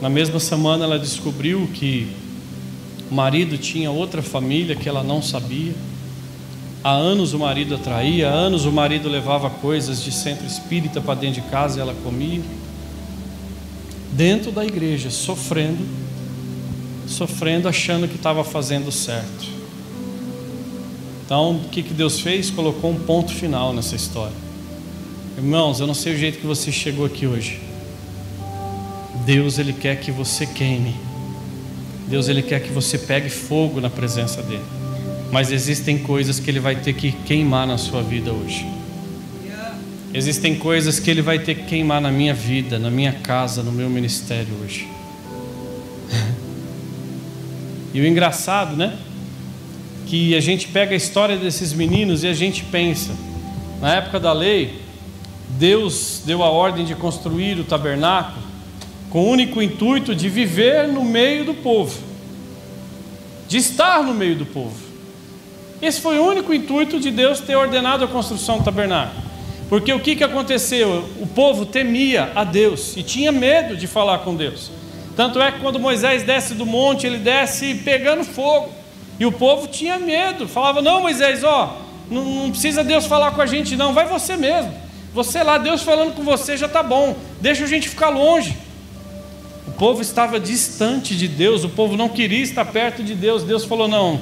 Na 0.00 0.10
mesma 0.10 0.38
semana 0.38 0.84
ela 0.84 0.98
descobriu 0.98 1.66
que 1.72 2.08
o 3.10 3.14
marido 3.14 3.56
tinha 3.56 3.90
outra 3.90 4.20
família 4.20 4.76
que 4.76 4.88
ela 4.88 5.02
não 5.02 5.22
sabia. 5.22 5.72
Há 6.82 6.90
anos 6.90 7.32
o 7.32 7.38
marido 7.38 7.76
atraía, 7.76 8.28
há 8.28 8.32
anos 8.32 8.66
o 8.66 8.72
marido 8.72 9.08
levava 9.08 9.48
coisas 9.48 10.02
de 10.04 10.12
centro 10.12 10.46
espírita 10.46 11.00
para 11.00 11.14
dentro 11.14 11.40
de 11.40 11.48
casa 11.48 11.78
e 11.78 11.80
ela 11.80 11.94
comia. 12.04 12.42
Dentro 14.12 14.52
da 14.52 14.62
igreja, 14.62 15.08
sofrendo 15.08 15.82
sofrendo, 17.06 17.68
achando 17.68 18.08
que 18.08 18.16
estava 18.16 18.44
fazendo 18.44 18.90
certo. 18.90 19.54
Então, 21.24 21.56
o 21.56 21.68
que, 21.70 21.82
que 21.82 21.94
Deus 21.94 22.20
fez? 22.20 22.50
Colocou 22.50 22.90
um 22.90 23.00
ponto 23.00 23.32
final 23.32 23.72
nessa 23.72 23.96
história. 23.96 24.36
Irmãos, 25.36 25.80
eu 25.80 25.86
não 25.86 25.94
sei 25.94 26.14
o 26.14 26.18
jeito 26.18 26.38
que 26.38 26.46
você 26.46 26.70
chegou 26.70 27.06
aqui 27.06 27.26
hoje. 27.26 27.60
Deus, 29.24 29.58
Ele 29.58 29.72
quer 29.72 29.98
que 30.00 30.10
você 30.10 30.46
queime. 30.46 30.94
Deus, 32.06 32.28
Ele 32.28 32.42
quer 32.42 32.60
que 32.60 32.70
você 32.70 32.98
pegue 32.98 33.30
fogo 33.30 33.80
na 33.80 33.88
presença 33.88 34.42
dEle. 34.42 34.62
Mas 35.32 35.50
existem 35.50 35.98
coisas 35.98 36.38
que 36.38 36.50
Ele 36.50 36.60
vai 36.60 36.76
ter 36.76 36.92
que 36.92 37.10
queimar 37.10 37.66
na 37.66 37.78
sua 37.78 38.02
vida 38.02 38.32
hoje. 38.32 38.66
Existem 40.12 40.54
coisas 40.54 41.00
que 41.00 41.10
Ele 41.10 41.22
vai 41.22 41.40
ter 41.40 41.56
que 41.56 41.64
queimar 41.64 42.00
na 42.00 42.12
minha 42.12 42.34
vida, 42.34 42.78
na 42.78 42.90
minha 42.90 43.12
casa, 43.12 43.62
no 43.62 43.72
meu 43.72 43.90
ministério 43.90 44.54
hoje. 44.62 44.86
E 47.94 48.00
o 48.00 48.06
engraçado, 48.06 48.76
né? 48.76 48.98
Que 50.06 50.34
a 50.34 50.40
gente 50.40 50.66
pega 50.68 50.92
a 50.92 50.96
história 50.96 51.36
desses 51.36 51.72
meninos 51.72 52.24
e 52.24 52.26
a 52.26 52.34
gente 52.34 52.64
pensa, 52.64 53.14
na 53.80 53.94
época 53.94 54.18
da 54.18 54.32
lei, 54.32 54.80
Deus 55.50 56.20
deu 56.26 56.42
a 56.42 56.50
ordem 56.50 56.84
de 56.84 56.96
construir 56.96 57.58
o 57.60 57.64
tabernáculo 57.64 58.42
com 59.10 59.22
o 59.22 59.28
único 59.30 59.62
intuito 59.62 60.12
de 60.12 60.28
viver 60.28 60.88
no 60.88 61.04
meio 61.04 61.44
do 61.44 61.54
povo, 61.54 61.96
de 63.46 63.58
estar 63.58 64.02
no 64.02 64.12
meio 64.12 64.34
do 64.34 64.44
povo. 64.44 64.74
Esse 65.80 66.00
foi 66.00 66.18
o 66.18 66.24
único 66.24 66.52
intuito 66.52 66.98
de 66.98 67.12
Deus 67.12 67.38
ter 67.38 67.54
ordenado 67.54 68.04
a 68.04 68.08
construção 68.08 68.58
do 68.58 68.64
tabernáculo. 68.64 69.22
Porque 69.68 69.92
o 69.92 70.00
que, 70.00 70.16
que 70.16 70.24
aconteceu? 70.24 71.04
O 71.20 71.26
povo 71.26 71.64
temia 71.64 72.32
a 72.34 72.42
Deus 72.42 72.96
e 72.96 73.02
tinha 73.04 73.30
medo 73.30 73.76
de 73.76 73.86
falar 73.86 74.18
com 74.18 74.34
Deus. 74.34 74.70
Tanto 75.16 75.40
é 75.40 75.52
que 75.52 75.60
quando 75.60 75.78
Moisés 75.78 76.22
desce 76.22 76.54
do 76.54 76.66
monte, 76.66 77.06
ele 77.06 77.18
desce 77.18 77.74
pegando 77.76 78.24
fogo. 78.24 78.68
E 79.18 79.24
o 79.24 79.32
povo 79.32 79.68
tinha 79.68 79.98
medo, 79.98 80.48
falava: 80.48 80.82
Não, 80.82 81.02
Moisés, 81.02 81.44
ó, 81.44 81.78
não, 82.10 82.24
não 82.24 82.50
precisa 82.50 82.82
Deus 82.82 83.06
falar 83.06 83.30
com 83.30 83.40
a 83.40 83.46
gente, 83.46 83.76
não, 83.76 83.92
vai 83.92 84.06
você 84.06 84.36
mesmo. 84.36 84.72
Você 85.12 85.42
lá, 85.44 85.58
Deus 85.58 85.82
falando 85.82 86.14
com 86.14 86.24
você 86.24 86.56
já 86.56 86.66
está 86.66 86.82
bom, 86.82 87.16
deixa 87.40 87.62
a 87.62 87.68
gente 87.68 87.88
ficar 87.88 88.08
longe. 88.08 88.56
O 89.68 89.70
povo 89.72 90.02
estava 90.02 90.40
distante 90.40 91.16
de 91.16 91.28
Deus, 91.28 91.62
o 91.62 91.68
povo 91.68 91.96
não 91.96 92.08
queria 92.08 92.42
estar 92.42 92.64
perto 92.64 93.02
de 93.04 93.14
Deus. 93.14 93.44
Deus 93.44 93.64
falou: 93.64 93.86
Não, 93.86 94.20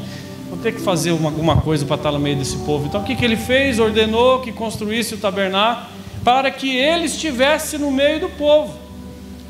vou 0.50 0.58
ter 0.58 0.74
que 0.74 0.80
fazer 0.82 1.12
uma, 1.12 1.30
alguma 1.30 1.56
coisa 1.56 1.86
para 1.86 1.96
estar 1.96 2.12
no 2.12 2.18
meio 2.18 2.36
desse 2.36 2.58
povo. 2.58 2.86
Então 2.86 3.00
o 3.00 3.04
que, 3.04 3.16
que 3.16 3.24
ele 3.24 3.36
fez? 3.36 3.78
Ordenou 3.78 4.40
que 4.40 4.52
construísse 4.52 5.14
o 5.14 5.18
tabernáculo 5.18 5.86
para 6.22 6.50
que 6.50 6.76
ele 6.76 7.06
estivesse 7.06 7.78
no 7.78 7.90
meio 7.90 8.20
do 8.20 8.28
povo 8.28 8.81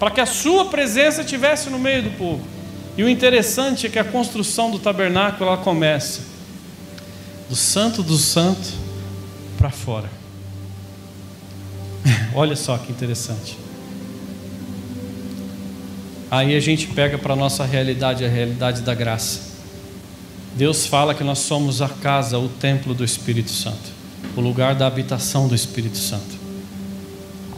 para 0.03 0.11
que 0.11 0.21
a 0.21 0.27
sua 0.27 0.65
presença 0.65 1.21
estivesse 1.21 1.71
no 1.71 1.79
meio 1.79 2.03
do 2.03 2.11
povo. 2.19 2.43
E 2.97 3.05
o 3.05 3.09
interessante 3.09 3.87
é 3.87 3.89
que 3.89 4.01
a 4.01 4.05
construção 4.05 4.69
do 4.69 4.81
tabernáculo 4.81 5.49
ela 5.49 5.59
começa 5.59 6.23
do 7.49 7.55
santo 7.55 8.03
do 8.03 8.17
santo 8.17 8.69
para 9.57 9.71
fora. 9.71 10.11
Olha 12.35 12.57
só 12.57 12.77
que 12.79 12.91
interessante. 12.91 13.57
Aí 16.29 16.57
a 16.57 16.61
gente 16.61 16.89
pega 16.89 17.17
para 17.17 17.35
a 17.35 17.37
nossa 17.37 17.65
realidade, 17.65 18.25
a 18.25 18.29
realidade 18.29 18.83
da 18.83 18.97
graça. 18.97 19.53
Deus 20.57 20.85
fala 20.85 21.15
que 21.15 21.23
nós 21.23 21.39
somos 21.39 21.81
a 21.81 21.89
casa, 21.89 22.41
o 22.41 22.49
templo 22.49 22.93
do 22.93 23.05
Espírito 23.05 23.53
Santo, 23.53 23.93
o 24.37 24.41
lugar 24.41 24.75
da 24.75 24.85
habitação 24.85 25.47
do 25.47 25.55
Espírito 25.55 25.99
Santo. 25.99 26.43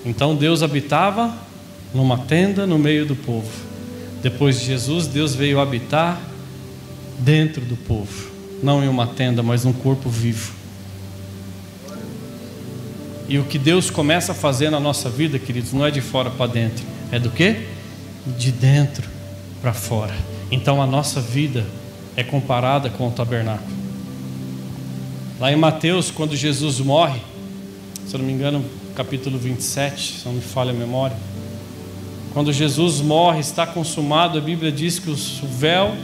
Então 0.05 0.37
Deus 0.37 0.63
habitava 0.63 1.43
numa 1.95 2.19
tenda 2.19 2.67
no 2.67 2.79
meio 2.79 3.07
do 3.07 3.15
povo. 3.15 3.51
Depois 4.23 4.59
de 4.59 4.67
Jesus, 4.67 5.07
Deus 5.07 5.35
veio 5.35 5.61
habitar 5.61 6.21
dentro 7.19 7.65
do 7.65 7.77
povo, 7.77 8.31
não 8.63 8.83
em 8.83 8.89
uma 8.89 9.07
tenda, 9.07 9.43
mas 9.43 9.65
num 9.65 9.73
corpo 9.73 10.09
vivo. 10.09 10.53
E 13.29 13.39
o 13.39 13.45
que 13.45 13.59
Deus 13.59 13.91
começa 13.91 14.33
a 14.33 14.35
fazer 14.35 14.71
na 14.71 14.81
nossa 14.81 15.09
vida, 15.09 15.39
queridos, 15.39 15.73
não 15.73 15.87
é 15.87 15.91
de 15.91 16.01
fora 16.01 16.31
para 16.31 16.51
dentro, 16.51 16.85
é 17.13 17.19
do 17.19 17.31
que? 17.31 17.67
De 18.37 18.51
dentro 18.51 19.09
para 19.63 19.73
fora. 19.73 20.15
Então 20.51 20.83
a 20.83 20.87
nossa 20.87 21.21
vida 21.21 21.65
é 22.17 22.23
comparada 22.23 22.91
com 22.91 23.09
o 23.09 23.11
tabernáculo. 23.11 23.73
Lá 25.41 25.53
em 25.53 25.57
Mateus, 25.57 26.11
quando 26.11 26.37
Jesus 26.37 26.81
morre, 26.81 27.21
se 28.07 28.15
eu 28.15 28.19
não 28.19 28.27
me 28.27 28.33
engano, 28.33 28.65
capítulo 28.95 29.39
27, 29.39 30.21
se 30.21 30.27
não 30.27 30.35
me 30.35 30.41
falha 30.41 30.71
a 30.71 30.75
memória, 30.75 31.17
quando 32.35 32.53
Jesus 32.53 33.01
morre, 33.01 33.39
está 33.39 33.65
consumado, 33.65 34.37
a 34.37 34.41
Bíblia 34.41 34.73
diz 34.73 34.99
que 34.99 35.09
o 35.09 35.17
véu 35.47 35.95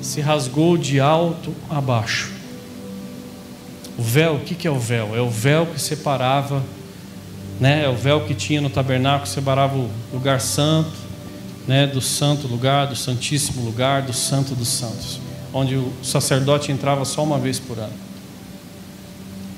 se 0.00 0.18
rasgou 0.18 0.78
de 0.78 0.98
alto 0.98 1.54
a 1.68 1.78
baixo. 1.78 2.32
O 3.98 4.02
véu, 4.02 4.36
o 4.36 4.40
que 4.40 4.66
é 4.66 4.70
o 4.70 4.78
véu? 4.78 5.14
É 5.14 5.20
o 5.20 5.28
véu 5.28 5.66
que 5.66 5.78
separava, 5.78 6.62
né? 7.60 7.84
É 7.84 7.88
o 7.88 7.94
véu 7.94 8.22
que 8.22 8.34
tinha 8.34 8.62
no 8.62 8.70
tabernáculo, 8.70 9.26
separava 9.26 9.76
o 9.76 9.90
lugar 10.10 10.40
santo, 10.40 10.90
né? 11.68 11.86
Do 11.86 12.00
santo 12.00 12.48
lugar, 12.48 12.86
do 12.86 12.96
santíssimo 12.96 13.62
lugar, 13.62 14.00
do 14.00 14.14
santo 14.14 14.54
dos 14.54 14.68
santos, 14.68 15.20
onde 15.52 15.76
o 15.76 15.92
sacerdote 16.02 16.72
entrava 16.72 17.04
só 17.04 17.22
uma 17.22 17.38
vez 17.38 17.60
por 17.60 17.78
ano. 17.78 17.92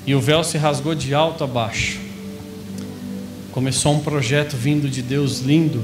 E 0.05 0.13
o 0.13 0.19
véu 0.19 0.43
se 0.43 0.57
rasgou 0.57 0.93
de 0.93 1.13
alto 1.13 1.45
a 1.45 1.47
baixo. 1.47 2.01
Começou 3.53 3.93
um 3.93 3.99
projeto 4.01 4.57
vindo 4.57 4.89
de 4.89 5.01
Deus 5.01 5.39
lindo 5.39 5.81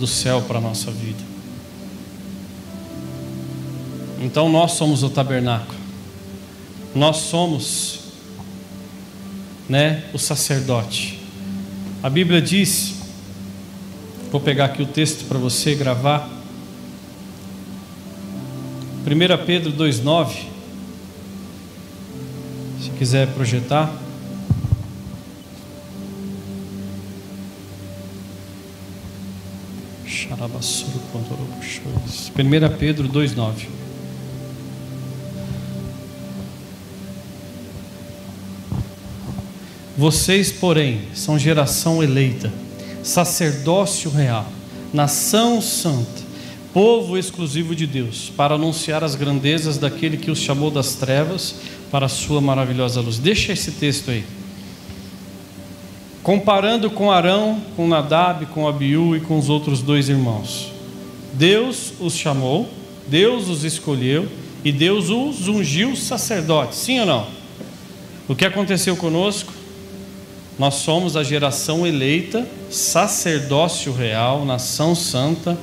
do 0.00 0.06
céu 0.06 0.40
para 0.42 0.56
a 0.58 0.60
nossa 0.62 0.90
vida. 0.90 1.22
Então 4.18 4.48
nós 4.48 4.72
somos 4.72 5.02
o 5.02 5.10
tabernáculo. 5.10 5.78
Nós 6.94 7.18
somos 7.18 8.00
né, 9.68 10.04
o 10.14 10.18
sacerdote. 10.18 11.20
A 12.02 12.08
Bíblia 12.08 12.40
diz, 12.40 12.94
vou 14.32 14.40
pegar 14.40 14.64
aqui 14.64 14.82
o 14.82 14.86
texto 14.86 15.26
para 15.26 15.38
você 15.38 15.74
gravar. 15.74 16.28
1 19.06 19.44
Pedro 19.44 19.72
2,9. 19.72 20.44
Se 22.82 22.90
quiser 22.98 23.28
projetar. 23.28 24.09
1 32.34 32.78
Pedro 32.78 33.06
2,9. 33.10 33.66
Vocês, 39.98 40.50
porém, 40.50 41.02
são 41.12 41.38
geração 41.38 42.02
eleita, 42.02 42.50
sacerdócio 43.02 44.10
real, 44.10 44.50
nação 44.94 45.60
santa, 45.60 46.22
povo 46.72 47.18
exclusivo 47.18 47.74
de 47.74 47.86
Deus, 47.86 48.32
para 48.34 48.54
anunciar 48.54 49.04
as 49.04 49.14
grandezas 49.14 49.76
daquele 49.76 50.16
que 50.16 50.30
os 50.30 50.38
chamou 50.38 50.70
das 50.70 50.94
trevas 50.94 51.56
para 51.90 52.06
a 52.06 52.08
sua 52.08 52.40
maravilhosa 52.40 53.02
luz. 53.02 53.18
Deixa 53.18 53.52
esse 53.52 53.72
texto 53.72 54.10
aí 54.10 54.24
comparando 56.22 56.90
com 56.90 57.10
Arão, 57.10 57.60
com 57.76 57.88
Nadab, 57.88 58.46
com 58.46 58.68
Abiú 58.68 59.16
e 59.16 59.20
com 59.20 59.38
os 59.38 59.48
outros 59.48 59.80
dois 59.82 60.08
irmãos. 60.08 60.70
Deus 61.32 61.94
os 62.00 62.14
chamou, 62.14 62.68
Deus 63.06 63.48
os 63.48 63.64
escolheu 63.64 64.28
e 64.64 64.70
Deus 64.70 65.08
os 65.08 65.48
ungiu 65.48 65.96
sacerdotes. 65.96 66.78
Sim 66.78 67.00
ou 67.00 67.06
não? 67.06 67.26
O 68.28 68.34
que 68.34 68.44
aconteceu 68.44 68.96
conosco? 68.96 69.52
Nós 70.58 70.74
somos 70.74 71.16
a 71.16 71.22
geração 71.22 71.86
eleita, 71.86 72.46
sacerdócio 72.68 73.94
real, 73.94 74.44
nação 74.44 74.94
santa, 74.94 75.56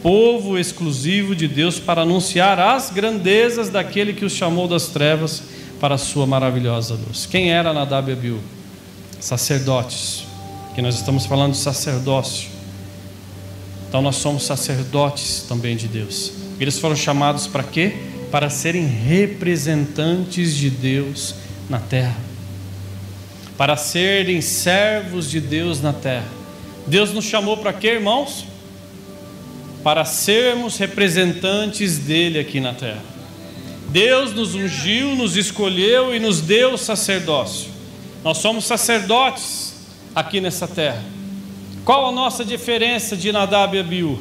povo 0.00 0.56
exclusivo 0.56 1.34
de 1.34 1.48
Deus 1.48 1.80
para 1.80 2.02
anunciar 2.02 2.60
as 2.60 2.90
grandezas 2.90 3.68
daquele 3.68 4.12
que 4.12 4.24
os 4.24 4.32
chamou 4.32 4.68
das 4.68 4.86
trevas 4.86 5.42
para 5.80 5.96
a 5.96 5.98
sua 5.98 6.24
maravilhosa 6.24 6.94
luz. 6.94 7.26
Quem 7.26 7.52
era 7.52 7.72
Nadab 7.72 8.10
e 8.10 8.12
Abiú? 8.12 8.38
Sacerdotes, 9.24 10.26
que 10.74 10.82
nós 10.82 10.96
estamos 10.96 11.24
falando 11.24 11.52
de 11.52 11.58
sacerdócio. 11.58 12.50
Então 13.88 14.02
nós 14.02 14.16
somos 14.16 14.44
sacerdotes 14.44 15.46
também 15.48 15.76
de 15.76 15.88
Deus. 15.88 16.32
Eles 16.60 16.78
foram 16.78 16.94
chamados 16.94 17.46
para 17.46 17.62
quê? 17.62 17.94
Para 18.30 18.50
serem 18.50 18.86
representantes 18.86 20.54
de 20.54 20.68
Deus 20.68 21.36
na 21.70 21.78
terra. 21.78 22.18
Para 23.56 23.78
serem 23.78 24.42
servos 24.42 25.30
de 25.30 25.40
Deus 25.40 25.80
na 25.80 25.94
terra. 25.94 26.28
Deus 26.86 27.10
nos 27.14 27.24
chamou 27.24 27.56
para 27.56 27.72
quê, 27.72 27.92
irmãos? 27.92 28.44
Para 29.82 30.04
sermos 30.04 30.76
representantes 30.76 31.96
dele 31.96 32.38
aqui 32.38 32.60
na 32.60 32.74
terra. 32.74 33.02
Deus 33.88 34.34
nos 34.34 34.54
ungiu, 34.54 35.16
nos 35.16 35.34
escolheu 35.34 36.14
e 36.14 36.18
nos 36.18 36.42
deu 36.42 36.76
sacerdócio. 36.76 37.73
Nós 38.24 38.38
somos 38.38 38.64
sacerdotes 38.64 39.74
aqui 40.14 40.40
nessa 40.40 40.66
terra. 40.66 41.04
Qual 41.84 42.08
a 42.08 42.12
nossa 42.12 42.42
diferença 42.42 43.14
de 43.14 43.30
Nadab 43.30 43.76
e 43.76 43.80
Abiú? 43.80 44.18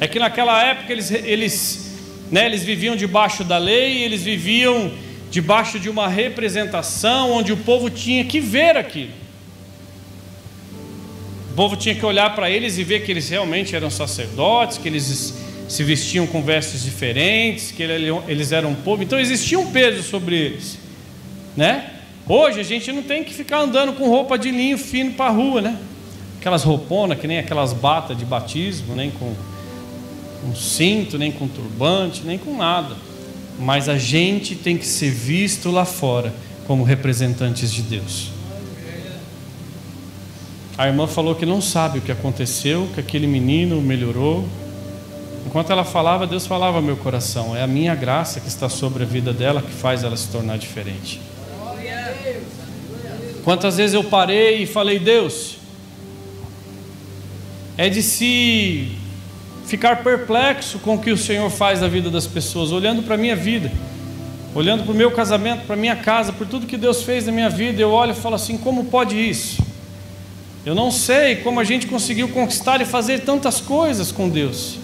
É 0.00 0.08
que 0.08 0.18
naquela 0.18 0.60
época 0.60 0.92
eles, 0.92 1.12
eles, 1.12 1.94
né, 2.32 2.46
eles 2.46 2.64
viviam 2.64 2.96
debaixo 2.96 3.44
da 3.44 3.56
lei, 3.56 4.02
eles 4.02 4.24
viviam 4.24 4.90
debaixo 5.30 5.78
de 5.78 5.88
uma 5.88 6.08
representação 6.08 7.30
onde 7.30 7.52
o 7.52 7.56
povo 7.58 7.88
tinha 7.88 8.24
que 8.24 8.40
ver 8.40 8.76
aquilo. 8.76 9.12
O 11.52 11.54
povo 11.54 11.76
tinha 11.76 11.94
que 11.94 12.04
olhar 12.04 12.34
para 12.34 12.50
eles 12.50 12.76
e 12.76 12.82
ver 12.82 13.04
que 13.04 13.12
eles 13.12 13.28
realmente 13.28 13.76
eram 13.76 13.88
sacerdotes, 13.88 14.78
que 14.78 14.88
eles 14.88 15.32
se 15.68 15.84
vestiam 15.84 16.26
com 16.26 16.42
vestes 16.42 16.82
diferentes, 16.82 17.70
que 17.70 17.84
eles 17.84 18.50
eram 18.50 18.70
um 18.70 18.74
povo. 18.74 19.04
Então 19.04 19.20
existia 19.20 19.60
um 19.60 19.70
peso 19.70 20.02
sobre 20.02 20.34
eles, 20.34 20.76
né? 21.56 21.92
Hoje 22.26 22.58
a 22.58 22.62
gente 22.62 22.90
não 22.90 23.02
tem 23.02 23.22
que 23.22 23.34
ficar 23.34 23.58
andando 23.58 23.92
com 23.92 24.08
roupa 24.08 24.38
de 24.38 24.50
linho 24.50 24.78
fino 24.78 25.12
para 25.12 25.26
a 25.26 25.30
rua, 25.30 25.60
né? 25.60 25.78
Aquelas 26.38 26.62
rouponas, 26.62 27.18
que 27.18 27.26
nem 27.26 27.38
aquelas 27.38 27.74
batas 27.74 28.16
de 28.16 28.24
batismo, 28.24 28.94
nem 28.94 29.10
com 29.10 29.34
um 30.46 30.54
cinto, 30.54 31.18
nem 31.18 31.30
com 31.30 31.46
turbante, 31.46 32.22
nem 32.24 32.38
com 32.38 32.56
nada. 32.56 32.96
Mas 33.58 33.90
a 33.90 33.98
gente 33.98 34.54
tem 34.54 34.78
que 34.78 34.86
ser 34.86 35.10
visto 35.10 35.70
lá 35.70 35.84
fora 35.84 36.34
como 36.66 36.82
representantes 36.82 37.70
de 37.70 37.82
Deus. 37.82 38.30
A 40.78 40.86
irmã 40.86 41.06
falou 41.06 41.34
que 41.34 41.44
não 41.44 41.60
sabe 41.60 41.98
o 41.98 42.02
que 42.02 42.10
aconteceu, 42.10 42.88
que 42.94 43.00
aquele 43.00 43.26
menino 43.26 43.82
melhorou. 43.82 44.48
Enquanto 45.46 45.70
ela 45.70 45.84
falava, 45.84 46.26
Deus 46.26 46.46
falava 46.46 46.78
ao 46.78 46.82
meu 46.82 46.96
coração. 46.96 47.54
É 47.54 47.62
a 47.62 47.66
minha 47.66 47.94
graça 47.94 48.40
que 48.40 48.48
está 48.48 48.70
sobre 48.70 49.02
a 49.02 49.06
vida 49.06 49.30
dela 49.30 49.60
que 49.60 49.70
faz 49.70 50.02
ela 50.02 50.16
se 50.16 50.28
tornar 50.28 50.56
diferente. 50.56 51.20
Quantas 53.44 53.76
vezes 53.76 53.92
eu 53.92 54.02
parei 54.02 54.62
e 54.62 54.66
falei, 54.66 54.98
Deus, 54.98 55.56
é 57.76 57.90
de 57.90 58.02
se 58.02 58.92
ficar 59.66 60.02
perplexo 60.02 60.78
com 60.78 60.94
o 60.94 60.98
que 60.98 61.10
o 61.10 61.18
Senhor 61.18 61.50
faz 61.50 61.82
na 61.82 61.88
vida 61.88 62.10
das 62.10 62.26
pessoas, 62.26 62.72
olhando 62.72 63.02
para 63.02 63.16
a 63.16 63.18
minha 63.18 63.36
vida, 63.36 63.70
olhando 64.54 64.84
para 64.84 64.92
o 64.92 64.94
meu 64.94 65.10
casamento, 65.10 65.66
para 65.66 65.74
a 65.74 65.78
minha 65.78 65.94
casa, 65.94 66.32
por 66.32 66.46
tudo 66.46 66.66
que 66.66 66.78
Deus 66.78 67.02
fez 67.02 67.26
na 67.26 67.32
minha 67.32 67.50
vida, 67.50 67.82
eu 67.82 67.90
olho 67.90 68.12
e 68.12 68.14
falo 68.14 68.34
assim: 68.34 68.56
como 68.56 68.86
pode 68.86 69.16
isso? 69.16 69.62
Eu 70.64 70.74
não 70.74 70.90
sei 70.90 71.36
como 71.36 71.60
a 71.60 71.64
gente 71.64 71.86
conseguiu 71.86 72.30
conquistar 72.30 72.80
e 72.80 72.86
fazer 72.86 73.20
tantas 73.20 73.60
coisas 73.60 74.10
com 74.10 74.26
Deus. 74.30 74.78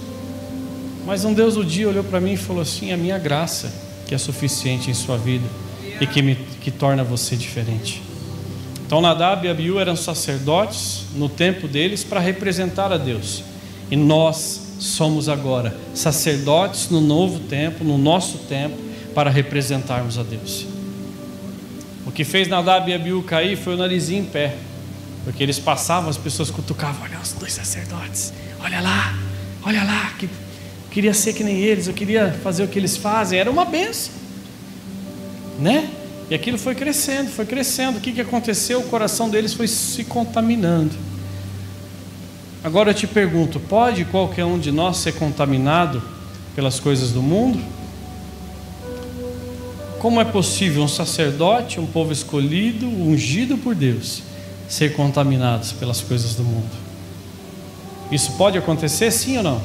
Mas 1.07 1.25
um 1.25 1.33
Deus 1.33 1.57
um 1.57 1.65
dia 1.65 1.89
olhou 1.89 2.05
para 2.05 2.21
mim 2.21 2.35
e 2.35 2.37
falou 2.37 2.61
assim: 2.61 2.93
a 2.93 2.97
minha 2.97 3.17
graça, 3.17 3.73
que 4.07 4.15
é 4.15 4.19
suficiente 4.19 4.91
em 4.91 4.95
sua 4.95 5.17
vida 5.17 5.47
e 5.99 6.07
que 6.07 6.21
me 6.21 6.35
que 6.35 6.71
torna 6.71 7.03
você 7.03 7.37
diferente. 7.37 8.10
Então 8.91 9.01
Nadab 9.01 9.47
e 9.47 9.49
Abiú 9.49 9.79
eram 9.79 9.95
sacerdotes 9.95 11.05
no 11.15 11.29
tempo 11.29 11.69
deles 11.69 12.03
para 12.03 12.19
representar 12.19 12.93
a 12.93 12.97
Deus. 12.97 13.45
E 13.89 13.95
nós 13.95 14.75
somos 14.81 15.29
agora 15.29 15.77
sacerdotes 15.95 16.91
no 16.91 17.01
novo 17.01 17.39
tempo, 17.39 17.85
no 17.85 17.97
nosso 17.97 18.39
tempo, 18.49 18.77
para 19.15 19.31
representarmos 19.31 20.19
a 20.19 20.25
Deus. 20.25 20.67
O 22.05 22.11
que 22.11 22.25
fez 22.25 22.49
Nadab 22.49 22.91
e 22.91 22.93
Abiú 22.93 23.23
cair 23.23 23.57
foi 23.57 23.75
o 23.75 23.77
narizinho 23.77 24.25
em 24.25 24.27
pé. 24.27 24.57
Porque 25.23 25.41
eles 25.41 25.61
passavam, 25.61 26.11
as 26.11 26.17
pessoas 26.17 26.51
cutucavam, 26.51 27.05
olha 27.05 27.21
os 27.21 27.33
dois 27.35 27.53
sacerdotes, 27.53 28.33
olha 28.59 28.81
lá, 28.81 29.17
olha 29.63 29.85
lá, 29.85 30.15
que 30.19 30.29
queria 30.91 31.15
ser 31.15 31.33
que 31.33 31.45
nem 31.45 31.59
eles, 31.59 31.87
eu 31.87 31.95
queria 31.95 32.37
fazer 32.43 32.65
o 32.65 32.67
que 32.67 32.77
eles 32.77 32.97
fazem, 32.97 33.39
era 33.39 33.49
uma 33.49 33.65
benção, 33.65 34.13
né? 35.61 35.89
E 36.31 36.35
aquilo 36.35 36.57
foi 36.57 36.77
crescendo, 36.77 37.29
foi 37.29 37.45
crescendo. 37.45 37.99
O 37.99 38.01
que, 38.01 38.13
que 38.13 38.21
aconteceu? 38.21 38.79
O 38.79 38.85
coração 38.85 39.29
deles 39.29 39.53
foi 39.53 39.67
se 39.67 40.05
contaminando. 40.05 40.95
Agora 42.63 42.91
eu 42.91 42.95
te 42.95 43.09
pergunto: 43.09 43.59
pode 43.59 44.05
qualquer 44.05 44.45
um 44.45 44.57
de 44.57 44.71
nós 44.71 44.99
ser 44.99 45.13
contaminado 45.15 46.01
pelas 46.55 46.79
coisas 46.79 47.11
do 47.11 47.21
mundo? 47.21 47.61
Como 49.99 50.21
é 50.21 50.25
possível 50.25 50.85
um 50.85 50.89
sacerdote, 50.89 51.81
um 51.81 51.87
povo 51.87 52.13
escolhido, 52.13 52.87
ungido 52.87 53.59
por 53.59 53.75
Deus, 53.75 54.23
ser 54.69 54.95
contaminados 54.95 55.73
pelas 55.73 56.01
coisas 56.01 56.37
do 56.37 56.45
mundo. 56.45 56.71
Isso 58.11 58.33
pode 58.33 58.57
acontecer 58.57 59.11
sim 59.11 59.37
ou 59.37 59.43
não? 59.43 59.61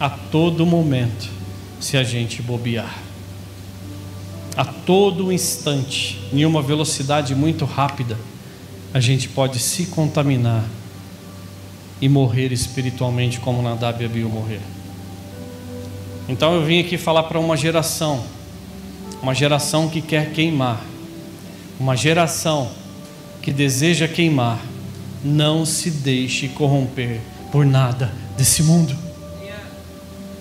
A 0.00 0.10
todo 0.10 0.66
momento, 0.66 1.28
se 1.78 1.96
a 1.96 2.02
gente 2.02 2.42
bobear. 2.42 3.11
A 4.56 4.64
todo 4.64 5.32
instante, 5.32 6.20
em 6.32 6.44
uma 6.44 6.60
velocidade 6.60 7.34
muito 7.34 7.64
rápida, 7.64 8.18
a 8.92 9.00
gente 9.00 9.28
pode 9.28 9.58
se 9.58 9.86
contaminar 9.86 10.64
e 12.00 12.08
morrer 12.08 12.52
espiritualmente 12.52 13.40
como 13.40 13.62
Nadab 13.62 14.02
e 14.02 14.06
Abiú 14.06 14.28
morrer. 14.28 14.60
Então 16.28 16.54
eu 16.54 16.64
vim 16.64 16.80
aqui 16.80 16.98
falar 16.98 17.22
para 17.24 17.38
uma 17.38 17.56
geração, 17.56 18.22
uma 19.22 19.34
geração 19.34 19.88
que 19.88 20.02
quer 20.02 20.32
queimar, 20.32 20.84
uma 21.80 21.96
geração 21.96 22.70
que 23.40 23.52
deseja 23.52 24.06
queimar, 24.06 24.60
não 25.24 25.64
se 25.64 25.90
deixe 25.90 26.48
corromper 26.48 27.20
por 27.50 27.64
nada 27.64 28.12
desse 28.36 28.62
mundo. 28.62 29.01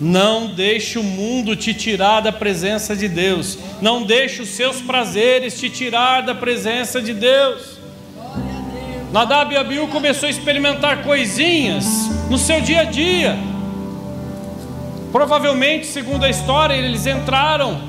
Não 0.02 0.48
deixe 0.48 0.98
o 0.98 1.04
mundo 1.04 1.56
te 1.56 1.76
tirar 1.76 2.22
da 2.22 2.32
presença 2.32 2.96
de 2.96 3.08
Deus. 3.08 3.60
Não 3.80 4.02
deixe 4.02 4.42
os 4.42 4.50
seus 4.50 4.82
prazeres 4.82 5.60
te 5.60 5.70
tirar 5.70 6.22
da 6.22 6.34
presença 6.34 7.00
de 7.00 7.14
Deus. 7.14 7.78
Nadab 9.14 9.54
e 9.54 9.58
Abiú 9.58 9.88
começou 9.90 10.26
a 10.26 10.32
experimentar 10.32 11.04
coisinhas 11.04 11.86
no 12.32 12.40
seu 12.40 12.60
dia 12.62 12.82
a 12.82 12.84
dia. 12.86 13.38
Provavelmente, 15.12 15.86
segundo 15.86 16.24
a 16.24 16.30
história, 16.32 16.74
eles 16.74 17.06
entraram 17.06 17.80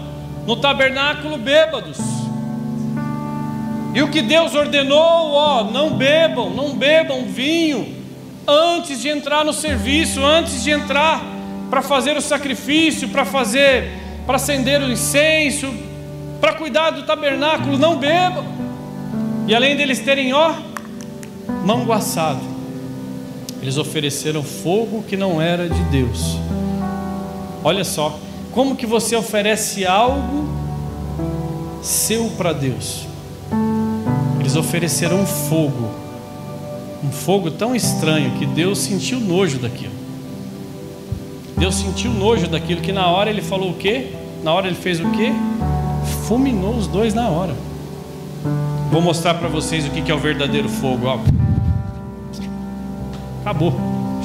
no 0.47 0.57
tabernáculo 0.57 1.39
bêbados. 1.39 1.97
E 3.95 4.03
o 4.03 4.11
que 4.11 4.21
Deus 4.21 4.55
ordenou, 4.55 5.33
ó, 5.33 5.65
não 5.65 5.97
bebam, 5.97 6.51
não 6.51 6.77
bebam 6.77 7.25
vinho 7.25 8.03
antes 8.47 9.01
de 9.01 9.09
entrar 9.09 9.47
no 9.47 9.53
serviço, 9.55 10.23
antes 10.23 10.63
de 10.63 10.71
entrar 10.71 11.32
para 11.73 11.81
fazer 11.81 12.19
o 12.19 12.21
sacrifício, 12.21 13.09
para 13.09 13.25
fazer, 13.25 13.95
para 14.27 14.37
acender 14.37 14.83
o 14.83 14.93
incenso, 14.93 15.73
para 16.39 16.53
cuidar 16.53 16.91
do 16.91 17.05
tabernáculo, 17.05 17.79
não 17.79 17.97
bebam. 17.97 18.45
E 19.49 19.55
além 19.55 19.75
deles 19.75 19.99
terem, 20.01 20.35
ó, 20.35 20.53
mango 21.65 21.91
assado. 21.91 22.43
Eles 23.63 23.79
ofereceram 23.79 24.43
fogo 24.43 25.03
que 25.03 25.17
não 25.17 25.41
era 25.41 25.67
de 25.67 25.83
Deus. 25.85 26.37
Olha 27.65 27.85
só, 27.85 28.19
como 28.51 28.77
que 28.77 28.85
você 28.85 29.17
oferece 29.17 29.87
algo 29.87 30.47
seu 31.83 32.29
para 32.37 32.53
Deus? 32.53 33.07
Eles 34.39 34.57
ofereceram 34.57 35.25
fogo, 35.25 35.91
um 37.03 37.11
fogo 37.11 37.51
tão 37.51 37.75
estranho 37.75 38.33
que 38.33 38.45
Deus 38.45 38.79
sentiu 38.79 39.19
nojo 39.19 39.59
daquilo. 39.59 40.02
Deus 41.63 41.77
sentiu 41.77 42.13
nojo 42.13 42.49
daquilo 42.49 42.81
que 42.81 42.91
na 42.91 43.07
hora 43.07 43.31
ele 43.31 43.41
falou 43.41 43.71
o 43.71 43.75
quê? 43.75 44.11
Na 44.43 44.53
hora 44.53 44.67
ele 44.67 44.75
fez 44.75 44.99
o 44.99 45.09
quê? 45.13 45.33
Fulminou 46.27 46.75
os 46.75 46.89
dois 46.89 47.15
na 47.15 47.29
hora. 47.29 47.55
Vou 48.91 49.01
mostrar 49.01 49.35
para 49.35 49.47
vocês 49.47 49.87
o 49.87 49.91
que 49.91 50.11
é 50.11 50.13
o 50.13 50.19
verdadeiro 50.19 50.69
fogo. 50.69 51.07
Ó. 51.07 51.21
Acabou, 53.43 53.73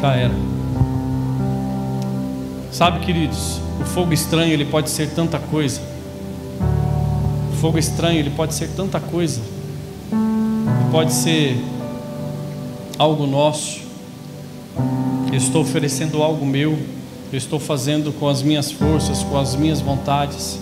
já 0.01 0.15
era. 0.15 0.33
Sabe, 2.71 3.05
queridos, 3.05 3.61
o 3.79 3.85
fogo 3.85 4.13
estranho 4.13 4.51
ele 4.51 4.65
pode 4.65 4.89
ser 4.89 5.11
tanta 5.11 5.37
coisa. 5.37 5.79
O 7.53 7.55
fogo 7.57 7.77
estranho 7.77 8.17
ele 8.17 8.31
pode 8.31 8.55
ser 8.55 8.69
tanta 8.69 8.99
coisa. 8.99 9.41
Ele 10.11 10.91
pode 10.91 11.13
ser 11.13 11.63
algo 12.97 13.27
nosso. 13.27 13.81
Eu 15.31 15.37
estou 15.37 15.61
oferecendo 15.61 16.23
algo 16.23 16.43
meu. 16.43 16.96
Eu 17.29 17.37
estou 17.37 17.59
fazendo 17.59 18.13
com 18.13 18.29
as 18.29 18.41
minhas 18.41 18.71
forças, 18.71 19.21
com 19.21 19.37
as 19.37 19.53
minhas 19.53 19.81
vontades. 19.81 20.59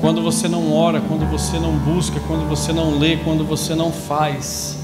Quando 0.00 0.20
você 0.20 0.48
não 0.48 0.74
ora, 0.74 1.00
quando 1.00 1.24
você 1.30 1.60
não 1.60 1.72
busca, 1.76 2.18
quando 2.26 2.48
você 2.48 2.72
não 2.72 2.98
lê, 2.98 3.16
quando 3.18 3.44
você 3.44 3.72
não 3.72 3.92
faz, 3.92 4.76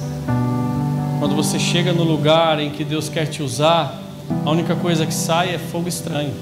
quando 1.18 1.34
você 1.34 1.58
chega 1.58 1.92
no 1.92 2.04
lugar 2.04 2.60
em 2.60 2.70
que 2.70 2.84
Deus 2.84 3.08
quer 3.08 3.26
te 3.26 3.42
usar, 3.42 4.00
a 4.46 4.50
única 4.50 4.76
coisa 4.76 5.04
que 5.04 5.12
sai 5.12 5.56
é 5.56 5.58
fogo 5.58 5.88
estranho. 5.88 6.32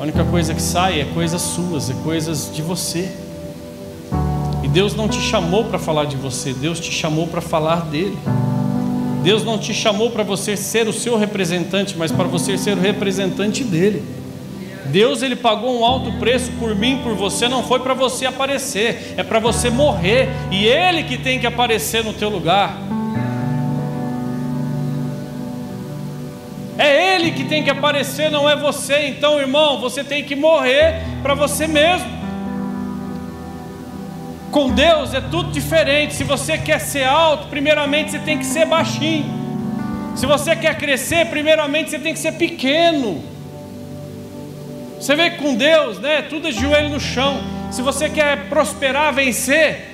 A 0.00 0.02
única 0.04 0.24
coisa 0.24 0.54
que 0.54 0.62
sai 0.62 1.00
é 1.00 1.04
coisas 1.04 1.42
suas, 1.42 1.90
é 1.90 1.94
coisas 2.02 2.50
de 2.54 2.62
você. 2.62 3.12
E 4.62 4.68
Deus 4.68 4.94
não 4.94 5.08
te 5.08 5.20
chamou 5.20 5.64
para 5.64 5.78
falar 5.78 6.06
de 6.06 6.16
você, 6.16 6.54
Deus 6.54 6.80
te 6.80 6.90
chamou 6.90 7.26
para 7.26 7.42
falar 7.42 7.82
dele. 7.82 8.16
Deus 9.22 9.44
não 9.44 9.58
te 9.58 9.72
chamou 9.72 10.10
para 10.10 10.22
você 10.22 10.56
ser 10.56 10.88
o 10.88 10.92
seu 10.92 11.16
representante, 11.16 11.96
mas 11.96 12.10
para 12.10 12.24
você 12.24 12.58
ser 12.58 12.76
o 12.76 12.80
representante 12.80 13.62
dele. 13.64 14.02
Deus 14.86 15.22
ele 15.22 15.36
pagou 15.36 15.80
um 15.80 15.84
alto 15.84 16.12
preço 16.18 16.50
por 16.58 16.74
mim, 16.74 17.00
por 17.02 17.14
você, 17.14 17.48
não 17.48 17.62
foi 17.62 17.80
para 17.80 17.94
você 17.94 18.26
aparecer, 18.26 19.14
é 19.16 19.22
para 19.22 19.38
você 19.38 19.70
morrer, 19.70 20.28
e 20.50 20.66
ele 20.66 21.04
que 21.04 21.16
tem 21.16 21.38
que 21.38 21.46
aparecer 21.46 22.04
no 22.04 22.12
teu 22.12 22.28
lugar. 22.28 22.78
É 26.78 27.14
Ele 27.14 27.30
que 27.30 27.44
tem 27.44 27.62
que 27.62 27.70
aparecer, 27.70 28.30
não 28.30 28.48
é 28.48 28.56
você. 28.56 29.06
Então, 29.06 29.38
irmão, 29.38 29.78
você 29.78 30.02
tem 30.02 30.24
que 30.24 30.34
morrer 30.34 31.02
para 31.22 31.34
você 31.34 31.66
mesmo. 31.66 32.21
Com 34.52 34.68
Deus 34.68 35.14
é 35.14 35.20
tudo 35.22 35.50
diferente. 35.50 36.12
Se 36.12 36.24
você 36.24 36.58
quer 36.58 36.78
ser 36.78 37.04
alto, 37.04 37.48
primeiramente 37.48 38.10
você 38.10 38.18
tem 38.18 38.38
que 38.38 38.44
ser 38.44 38.66
baixinho. 38.66 39.24
Se 40.14 40.26
você 40.26 40.54
quer 40.54 40.76
crescer, 40.76 41.26
primeiramente 41.28 41.90
você 41.90 41.98
tem 41.98 42.12
que 42.12 42.18
ser 42.18 42.32
pequeno. 42.32 43.24
Você 45.00 45.16
vê 45.16 45.30
que 45.30 45.38
com 45.38 45.54
Deus, 45.54 45.98
né? 45.98 46.20
Tudo 46.20 46.48
é 46.48 46.50
de 46.50 46.60
joelho 46.60 46.90
no 46.90 47.00
chão. 47.00 47.42
Se 47.70 47.80
você 47.80 48.10
quer 48.10 48.50
prosperar, 48.50 49.14
vencer, 49.14 49.88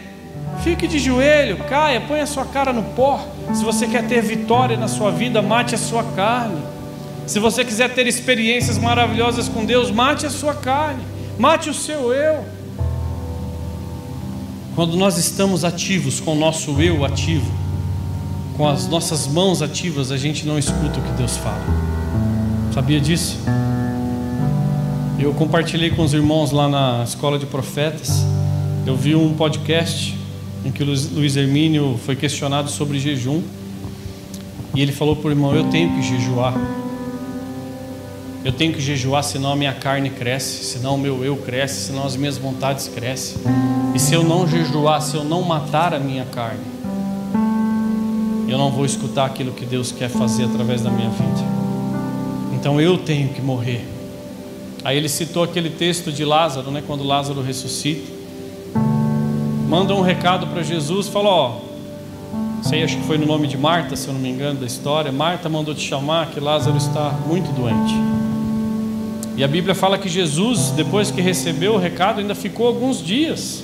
fique 0.65 0.89
de 0.89 0.99
joelho, 0.99 1.59
caia, 1.69 2.01
põe 2.01 2.21
a 2.21 2.27
sua 2.27 2.45
cara 2.45 2.73
no 2.73 2.83
pó. 2.83 3.25
Se 3.55 3.65
você 3.65 3.87
quer 3.87 4.09
ter 4.09 4.21
vitória 4.23 4.77
na 4.77 4.89
sua 4.89 5.13
vida, 5.13 5.41
mate 5.41 5.77
a 5.77 5.79
sua 5.79 6.03
carne. 6.03 6.61
Se 7.29 7.39
você 7.39 7.65
quiser 7.65 7.95
ter 7.95 8.09
experiências 8.09 8.77
maravilhosas 8.77 9.49
com 9.49 9.65
Deus, 9.65 9.89
mate 9.93 10.27
a 10.27 10.31
sua 10.31 10.55
carne, 10.55 11.05
mate 11.39 11.71
o 11.71 11.75
seu 11.75 12.13
eu. 12.13 12.58
Quando 14.75 14.97
nós 14.97 15.19
estamos 15.19 15.65
ativos, 15.65 16.21
com 16.21 16.33
o 16.33 16.39
nosso 16.39 16.81
eu 16.81 17.05
ativo, 17.05 17.51
com 18.57 18.69
as 18.69 18.89
nossas 18.89 19.27
mãos 19.27 19.63
ativas, 19.63 20.11
a 20.11 20.17
gente 20.17 20.47
não 20.47 20.59
escuta 20.59 20.99
o 20.99 21.03
que 21.03 21.13
Deus 21.13 21.37
fala. 21.37 21.65
Sabia 22.73 23.01
disso? 23.01 23.39
Eu 25.19 25.35
compartilhei 25.35 25.91
com 25.91 26.03
os 26.03 26.15
irmãos 26.15 26.53
lá 26.53 26.69
na 26.69 27.03
escola 27.03 27.39
de 27.39 27.47
profetas. 27.47 28.25
Eu 28.87 28.97
vi 28.97 29.15
um 29.17 29.35
podcast 29.35 30.17
em 30.65 30.71
que 30.71 30.83
o 30.83 30.87
Luiz 30.87 31.37
Hermínio 31.37 31.99
foi 32.05 32.15
questionado 32.15 32.71
sobre 32.71 32.99
jejum. 32.99 33.43
E 34.75 34.81
ele 34.81 34.93
falou 34.93 35.17
para 35.17 35.29
o 35.29 35.31
irmão: 35.33 35.55
Eu 35.55 35.65
tenho 35.71 35.93
que 35.95 36.03
jejuar. 36.03 36.55
Eu 38.49 38.53
tenho 38.53 38.73
que 38.73 38.81
jejuar, 38.81 39.23
senão 39.23 39.53
a 39.53 39.57
minha 39.57 39.75
carne 39.75 40.09
cresce, 40.09 40.65
senão 40.65 40.95
o 40.95 40.99
meu 40.99 41.23
eu 41.23 41.37
cresce, 41.37 41.89
senão 41.89 42.07
as 42.07 42.17
minhas 42.17 42.39
vontades 42.39 42.89
crescem. 42.89 43.37
E 43.95 43.99
se 43.99 44.15
eu 44.15 44.25
não 44.25 44.49
jejuar, 44.49 45.03
se 45.03 45.15
eu 45.17 45.23
não 45.23 45.43
matar 45.43 45.93
a 45.93 45.99
minha 45.99 46.25
carne, 46.25 46.65
eu 48.49 48.57
não 48.57 48.71
vou 48.71 48.87
escutar 48.87 49.27
aquilo 49.27 49.53
que 49.53 49.67
Deus 49.67 49.93
quer 49.93 50.09
fazer 50.09 50.45
através 50.45 50.81
da 50.81 50.91
minha 50.91 51.11
vida. 51.11 51.45
Então 52.55 52.81
eu 52.81 52.97
tenho 52.97 53.29
que 53.29 53.43
morrer. 53.43 53.87
Aí 54.83 54.97
ele 54.97 55.11
citou 55.11 55.43
aquele 55.43 55.69
texto 55.69 56.11
de 56.11 56.25
Lázaro, 56.25 56.71
né, 56.71 56.83
quando 56.87 57.05
Lázaro 57.05 57.43
ressuscita 57.43 58.17
manda 59.69 59.95
um 59.95 60.01
recado 60.01 60.47
para 60.47 60.63
Jesus, 60.63 61.07
falou, 61.07 61.31
ó, 61.31 62.63
sei, 62.63 62.83
acho 62.83 62.97
que 62.97 63.05
foi 63.05 63.19
no 63.19 63.27
nome 63.27 63.47
de 63.47 63.59
Marta, 63.59 63.95
se 63.95 64.09
eu 64.09 64.15
não 64.15 64.21
me 64.23 64.31
engano 64.31 64.61
da 64.61 64.65
história. 64.65 65.13
Marta 65.13 65.51
mandou 65.51 65.75
te 65.75 65.87
chamar 65.87 66.31
que 66.31 66.41
Lázaro 66.41 66.79
está 66.79 67.11
muito 67.27 67.53
doente. 67.53 67.93
E 69.39 69.45
a 69.45 69.47
Bíblia 69.47 69.73
fala 69.73 69.97
que 69.97 70.09
Jesus, 70.09 70.73
depois 70.73 71.13
que 71.13 71.23
recebeu 71.23 71.75
o 71.75 71.79
recado, 71.79 72.19
ainda 72.19 72.35
ficou 72.35 72.67
alguns 72.67 73.01
dias 73.01 73.63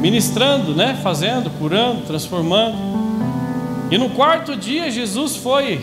ministrando, 0.00 0.72
né, 0.72 0.96
fazendo, 1.02 1.50
curando, 1.58 2.02
transformando. 2.02 2.76
E 3.90 3.98
no 3.98 4.10
quarto 4.10 4.54
dia 4.54 4.88
Jesus 4.88 5.34
foi, 5.34 5.80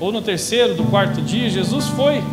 ou 0.00 0.10
no 0.10 0.22
terceiro 0.22 0.74
do 0.74 0.84
quarto 0.84 1.20
dia 1.20 1.50
Jesus 1.50 1.88
foi 1.88 2.24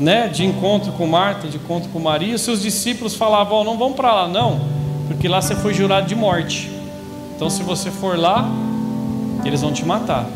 né, 0.00 0.28
de 0.28 0.46
encontro 0.46 0.90
com 0.92 1.06
Marta, 1.06 1.48
de 1.48 1.58
encontro 1.58 1.90
com 1.90 2.00
Maria, 2.00 2.38
seus 2.38 2.62
discípulos 2.62 3.14
falavam: 3.14 3.58
oh, 3.58 3.64
não 3.64 3.76
vamos 3.76 3.94
para 3.94 4.10
lá, 4.10 4.26
não, 4.26 4.58
porque 5.06 5.28
lá 5.28 5.42
você 5.42 5.54
foi 5.54 5.74
jurado 5.74 6.06
de 6.06 6.14
morte. 6.14 6.70
Então, 7.36 7.50
se 7.50 7.62
você 7.62 7.90
for 7.90 8.18
lá, 8.18 8.50
eles 9.44 9.60
vão 9.60 9.70
te 9.70 9.84
matar. 9.84 10.26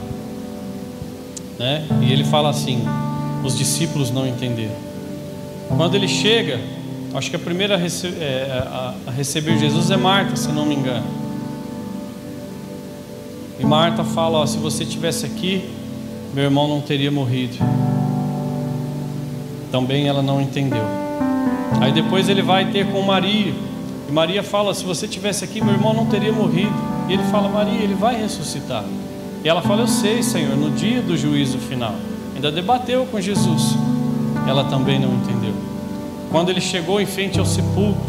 Né? 1.60 1.86
E 2.02 2.12
ele 2.12 2.24
fala 2.24 2.50
assim: 2.50 2.82
os 3.44 3.56
discípulos 3.56 4.10
não 4.10 4.26
entenderam. 4.26 4.74
Quando 5.76 5.94
ele 5.94 6.08
chega, 6.08 6.58
Acho 7.12 7.28
que 7.28 7.36
a 7.36 7.40
primeira 7.40 7.74
a, 7.74 7.76
rece 7.76 8.06
é, 8.06 8.62
a, 8.64 8.94
a 9.08 9.10
receber 9.10 9.58
Jesus 9.58 9.90
é 9.90 9.96
Marta, 9.96 10.36
se 10.36 10.48
não 10.52 10.64
me 10.64 10.76
engano. 10.76 11.06
E 13.58 13.66
Marta 13.66 14.04
fala: 14.04 14.38
ó, 14.38 14.46
se 14.46 14.58
você 14.58 14.84
tivesse 14.84 15.26
aqui, 15.26 15.68
meu 16.32 16.44
irmão 16.44 16.68
não 16.68 16.80
teria 16.80 17.10
morrido. 17.10 17.56
Também 19.72 20.06
ela 20.06 20.22
não 20.22 20.40
entendeu. 20.40 20.84
Aí 21.80 21.90
depois 21.90 22.28
ele 22.28 22.42
vai 22.42 22.70
ter 22.70 22.86
com 22.92 23.02
Maria. 23.02 23.52
E 24.08 24.12
Maria 24.12 24.44
fala: 24.44 24.72
se 24.72 24.84
você 24.84 25.08
tivesse 25.08 25.44
aqui, 25.44 25.60
meu 25.60 25.74
irmão 25.74 25.92
não 25.92 26.06
teria 26.06 26.32
morrido. 26.32 26.74
E 27.08 27.12
ele 27.12 27.24
fala: 27.24 27.48
Maria, 27.48 27.80
ele 27.82 27.94
vai 27.94 28.20
ressuscitar. 28.20 28.84
E 29.44 29.48
ela 29.48 29.62
fala: 29.62 29.82
Eu 29.82 29.88
sei, 29.88 30.22
Senhor, 30.22 30.56
no 30.56 30.70
dia 30.70 31.00
do 31.00 31.16
juízo 31.16 31.58
final. 31.58 31.94
Ainda 32.34 32.50
debateu 32.50 33.06
com 33.06 33.20
Jesus. 33.20 33.76
Ela 34.46 34.64
também 34.64 34.98
não 34.98 35.14
entendeu. 35.14 35.54
Quando 36.30 36.50
ele 36.50 36.60
chegou 36.60 37.00
em 37.00 37.06
frente 37.06 37.38
ao 37.38 37.44
sepulcro, 37.44 38.00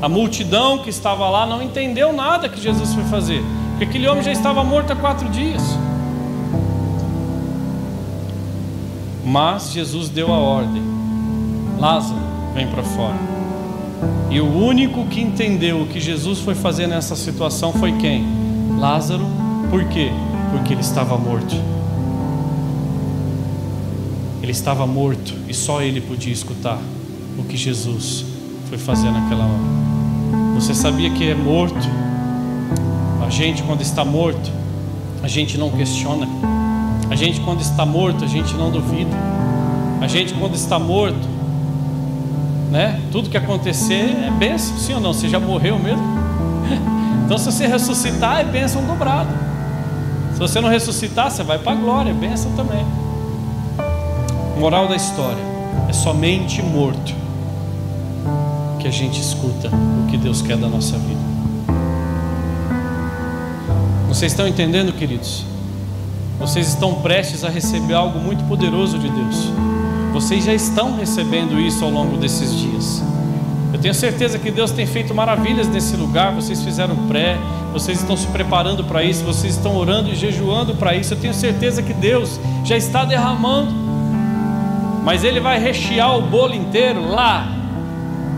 a 0.00 0.08
multidão 0.08 0.78
que 0.78 0.90
estava 0.90 1.28
lá 1.28 1.46
não 1.46 1.62
entendeu 1.62 2.12
nada 2.12 2.48
que 2.48 2.60
Jesus 2.60 2.94
foi 2.94 3.04
fazer, 3.04 3.42
porque 3.70 3.84
aquele 3.84 4.08
homem 4.08 4.22
já 4.22 4.32
estava 4.32 4.62
morto 4.62 4.92
há 4.92 4.96
quatro 4.96 5.28
dias. 5.28 5.62
Mas 9.24 9.72
Jesus 9.72 10.08
deu 10.08 10.32
a 10.32 10.38
ordem: 10.38 10.82
Lázaro, 11.78 12.20
vem 12.54 12.66
para 12.68 12.82
fora. 12.82 13.16
E 14.30 14.40
o 14.40 14.46
único 14.46 15.06
que 15.06 15.20
entendeu 15.20 15.82
o 15.82 15.86
que 15.86 16.00
Jesus 16.00 16.40
foi 16.40 16.54
fazer 16.54 16.86
nessa 16.86 17.16
situação 17.16 17.72
foi 17.72 17.92
quem? 17.92 18.26
Lázaro. 18.78 19.26
Por 19.70 19.84
quê? 19.86 20.10
Porque 20.52 20.72
ele 20.72 20.80
estava 20.80 21.16
morto. 21.16 21.54
Ele 24.42 24.52
estava 24.52 24.86
morto 24.86 25.34
e 25.48 25.54
só 25.54 25.82
ele 25.82 26.00
podia 26.00 26.32
escutar 26.32 26.78
o 27.38 27.44
que 27.44 27.56
Jesus 27.56 28.24
foi 28.68 28.78
fazer 28.78 29.10
naquela 29.10 29.44
hora. 29.44 29.78
Você 30.54 30.74
sabia 30.74 31.10
que 31.10 31.28
é 31.28 31.34
morto? 31.34 31.88
A 33.24 33.30
gente, 33.30 33.62
quando 33.62 33.82
está 33.82 34.04
morto, 34.04 34.50
a 35.22 35.28
gente 35.28 35.58
não 35.58 35.70
questiona. 35.70 36.26
A 37.10 37.14
gente, 37.14 37.40
quando 37.40 37.60
está 37.60 37.84
morto, 37.84 38.24
a 38.24 38.26
gente 38.26 38.54
não 38.54 38.70
duvida. 38.70 39.10
A 40.00 40.06
gente, 40.06 40.34
quando 40.34 40.54
está 40.54 40.78
morto, 40.78 41.28
né? 42.70 43.00
Tudo 43.10 43.30
que 43.30 43.36
acontecer 43.36 44.16
é 44.26 44.30
bênção, 44.30 44.76
sim 44.78 44.94
ou 44.94 45.00
não? 45.00 45.12
Você 45.12 45.28
já 45.28 45.40
morreu 45.40 45.78
mesmo? 45.78 46.02
Então, 47.28 47.36
se 47.36 47.44
você 47.44 47.66
ressuscitar, 47.66 48.40
é 48.40 48.44
bênção 48.44 48.82
dobrada. 48.86 49.28
Se 50.38 50.40
você 50.40 50.60
não 50.60 50.68
ressuscitar, 50.68 51.32
você 51.32 51.42
vai 51.42 51.58
para 51.58 51.72
a 51.72 51.74
glória, 51.74 52.14
bênção 52.14 52.52
também. 52.52 52.86
Moral 54.56 54.86
da 54.86 54.94
história: 54.94 55.42
é 55.88 55.92
somente 55.92 56.62
morto 56.62 57.12
que 58.78 58.86
a 58.86 58.90
gente 58.92 59.20
escuta 59.20 59.68
o 59.68 60.06
que 60.08 60.16
Deus 60.16 60.40
quer 60.40 60.56
da 60.56 60.68
nossa 60.68 60.96
vida. 60.96 61.20
Vocês 64.06 64.30
estão 64.30 64.46
entendendo, 64.46 64.92
queridos? 64.92 65.44
Vocês 66.38 66.68
estão 66.68 66.94
prestes 67.02 67.42
a 67.42 67.48
receber 67.48 67.94
algo 67.94 68.20
muito 68.20 68.44
poderoso 68.44 68.96
de 68.96 69.10
Deus. 69.10 69.50
Vocês 70.12 70.44
já 70.44 70.54
estão 70.54 70.96
recebendo 70.96 71.58
isso 71.58 71.84
ao 71.84 71.90
longo 71.90 72.16
desses 72.16 72.54
dias. 72.54 73.02
Eu 73.72 73.80
tenho 73.80 73.92
certeza 73.92 74.38
que 74.38 74.52
Deus 74.52 74.70
tem 74.70 74.86
feito 74.86 75.12
maravilhas 75.12 75.66
nesse 75.66 75.96
lugar. 75.96 76.32
Vocês 76.32 76.62
fizeram 76.62 76.94
pré, 77.08 77.36
vocês 77.78 78.00
estão 78.00 78.16
se 78.16 78.26
preparando 78.28 78.84
para 78.84 79.02
isso, 79.02 79.24
vocês 79.24 79.54
estão 79.54 79.76
orando 79.76 80.10
e 80.10 80.14
jejuando 80.14 80.74
para 80.74 80.94
isso. 80.94 81.14
Eu 81.14 81.18
tenho 81.18 81.34
certeza 81.34 81.82
que 81.82 81.92
Deus 81.92 82.38
já 82.64 82.76
está 82.76 83.04
derramando 83.04 83.88
mas 85.08 85.24
ele 85.24 85.40
vai 85.40 85.58
rechear 85.58 86.18
o 86.18 86.20
bolo 86.20 86.54
inteiro 86.54 87.08
lá, 87.10 87.48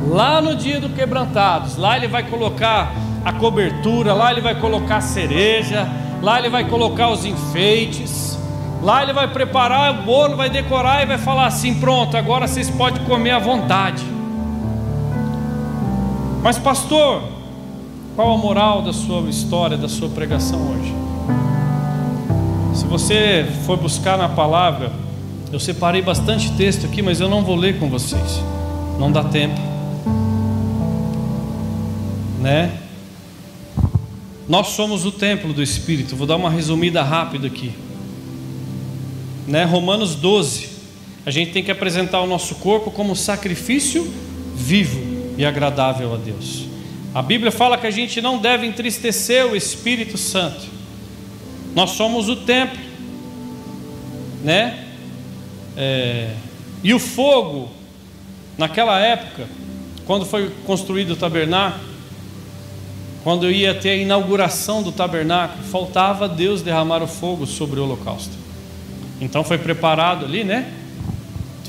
lá 0.08 0.40
no 0.40 0.54
dia 0.54 0.78
do 0.80 0.88
quebrantados. 0.90 1.76
Lá 1.76 1.96
ele 1.96 2.06
vai 2.06 2.22
colocar 2.22 2.92
a 3.24 3.32
cobertura, 3.32 4.14
lá 4.14 4.30
ele 4.30 4.40
vai 4.40 4.54
colocar 4.54 4.98
a 4.98 5.00
cereja, 5.00 5.88
lá 6.22 6.38
ele 6.38 6.48
vai 6.48 6.64
colocar 6.68 7.08
os 7.10 7.24
enfeites. 7.24 8.38
Lá 8.84 9.02
ele 9.02 9.12
vai 9.12 9.26
preparar 9.26 9.90
o 9.90 10.02
bolo, 10.04 10.36
vai 10.36 10.48
decorar 10.48 11.02
e 11.02 11.06
vai 11.06 11.18
falar 11.18 11.46
assim: 11.46 11.74
pronto, 11.80 12.16
agora 12.16 12.46
vocês 12.46 12.70
podem 12.70 13.02
comer 13.04 13.32
à 13.32 13.40
vontade. 13.40 14.04
Mas, 16.40 16.56
pastor, 16.56 17.24
qual 18.20 18.34
a 18.34 18.36
moral 18.36 18.82
da 18.82 18.92
sua 18.92 19.30
história, 19.30 19.78
da 19.78 19.88
sua 19.88 20.10
pregação 20.10 20.60
hoje? 20.72 20.94
Se 22.78 22.84
você 22.84 23.46
for 23.64 23.78
buscar 23.78 24.18
na 24.18 24.28
palavra, 24.28 24.92
eu 25.50 25.58
separei 25.58 26.02
bastante 26.02 26.52
texto 26.52 26.84
aqui, 26.84 27.00
mas 27.00 27.18
eu 27.18 27.30
não 27.30 27.42
vou 27.42 27.56
ler 27.56 27.78
com 27.78 27.88
vocês. 27.88 28.42
Não 28.98 29.10
dá 29.10 29.24
tempo. 29.24 29.58
Né? 32.42 32.70
Nós 34.46 34.66
somos 34.66 35.06
o 35.06 35.12
templo 35.12 35.54
do 35.54 35.62
Espírito. 35.62 36.14
Vou 36.14 36.26
dar 36.26 36.36
uma 36.36 36.50
resumida 36.50 37.02
rápida 37.02 37.46
aqui. 37.46 37.72
Né? 39.46 39.64
Romanos 39.64 40.14
12. 40.14 40.68
A 41.24 41.30
gente 41.30 41.52
tem 41.52 41.64
que 41.64 41.70
apresentar 41.70 42.20
o 42.20 42.26
nosso 42.26 42.56
corpo 42.56 42.90
como 42.90 43.16
sacrifício 43.16 44.12
vivo 44.54 45.00
e 45.38 45.46
agradável 45.46 46.12
a 46.12 46.18
Deus. 46.18 46.69
A 47.12 47.22
Bíblia 47.22 47.50
fala 47.50 47.76
que 47.76 47.86
a 47.86 47.90
gente 47.90 48.20
não 48.20 48.38
deve 48.38 48.66
entristecer 48.66 49.44
o 49.44 49.56
Espírito 49.56 50.16
Santo. 50.16 50.66
Nós 51.74 51.90
somos 51.90 52.28
o 52.28 52.36
templo, 52.36 52.78
né? 54.44 54.86
É, 55.76 56.34
e 56.84 56.94
o 56.94 57.00
fogo, 57.00 57.68
naquela 58.56 58.98
época, 59.00 59.48
quando 60.06 60.24
foi 60.24 60.50
construído 60.64 61.12
o 61.12 61.16
tabernáculo, 61.16 61.90
quando 63.24 63.50
ia 63.50 63.74
ter 63.74 63.90
a 63.90 63.96
inauguração 63.96 64.82
do 64.82 64.92
tabernáculo, 64.92 65.64
faltava 65.64 66.28
Deus 66.28 66.62
derramar 66.62 67.02
o 67.02 67.08
fogo 67.08 67.44
sobre 67.44 67.80
o 67.80 67.84
holocausto. 67.84 68.32
Então 69.20 69.42
foi 69.42 69.58
preparado 69.58 70.24
ali, 70.24 70.44
né? 70.44 70.72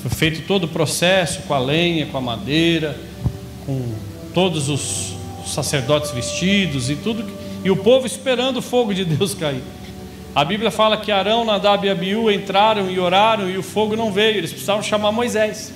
Foi 0.01 0.11
feito 0.11 0.47
todo 0.47 0.65
o 0.65 0.67
processo 0.67 1.41
com 1.43 1.53
a 1.53 1.59
lenha, 1.59 2.05
com 2.05 2.17
a 2.17 2.21
madeira, 2.21 2.97
com 3.65 3.93
todos 4.33 4.69
os 4.69 5.10
sacerdotes 5.53 6.11
vestidos 6.11 6.89
e 6.89 6.95
tudo, 6.95 7.25
e 7.63 7.69
o 7.69 7.77
povo 7.77 8.05
esperando 8.05 8.57
o 8.57 8.61
fogo 8.61 8.93
de 8.93 9.05
Deus 9.05 9.33
cair. 9.33 9.63
A 10.33 10.45
Bíblia 10.45 10.71
fala 10.71 10.97
que 10.97 11.11
Arão, 11.11 11.43
Nadab 11.43 11.85
e 11.85 11.89
Abiú 11.89 12.31
entraram 12.31 12.89
e 12.89 12.97
oraram 12.97 13.49
e 13.49 13.57
o 13.57 13.63
fogo 13.63 13.95
não 13.95 14.11
veio, 14.11 14.37
eles 14.37 14.51
precisavam 14.51 14.81
chamar 14.81 15.11
Moisés. 15.11 15.73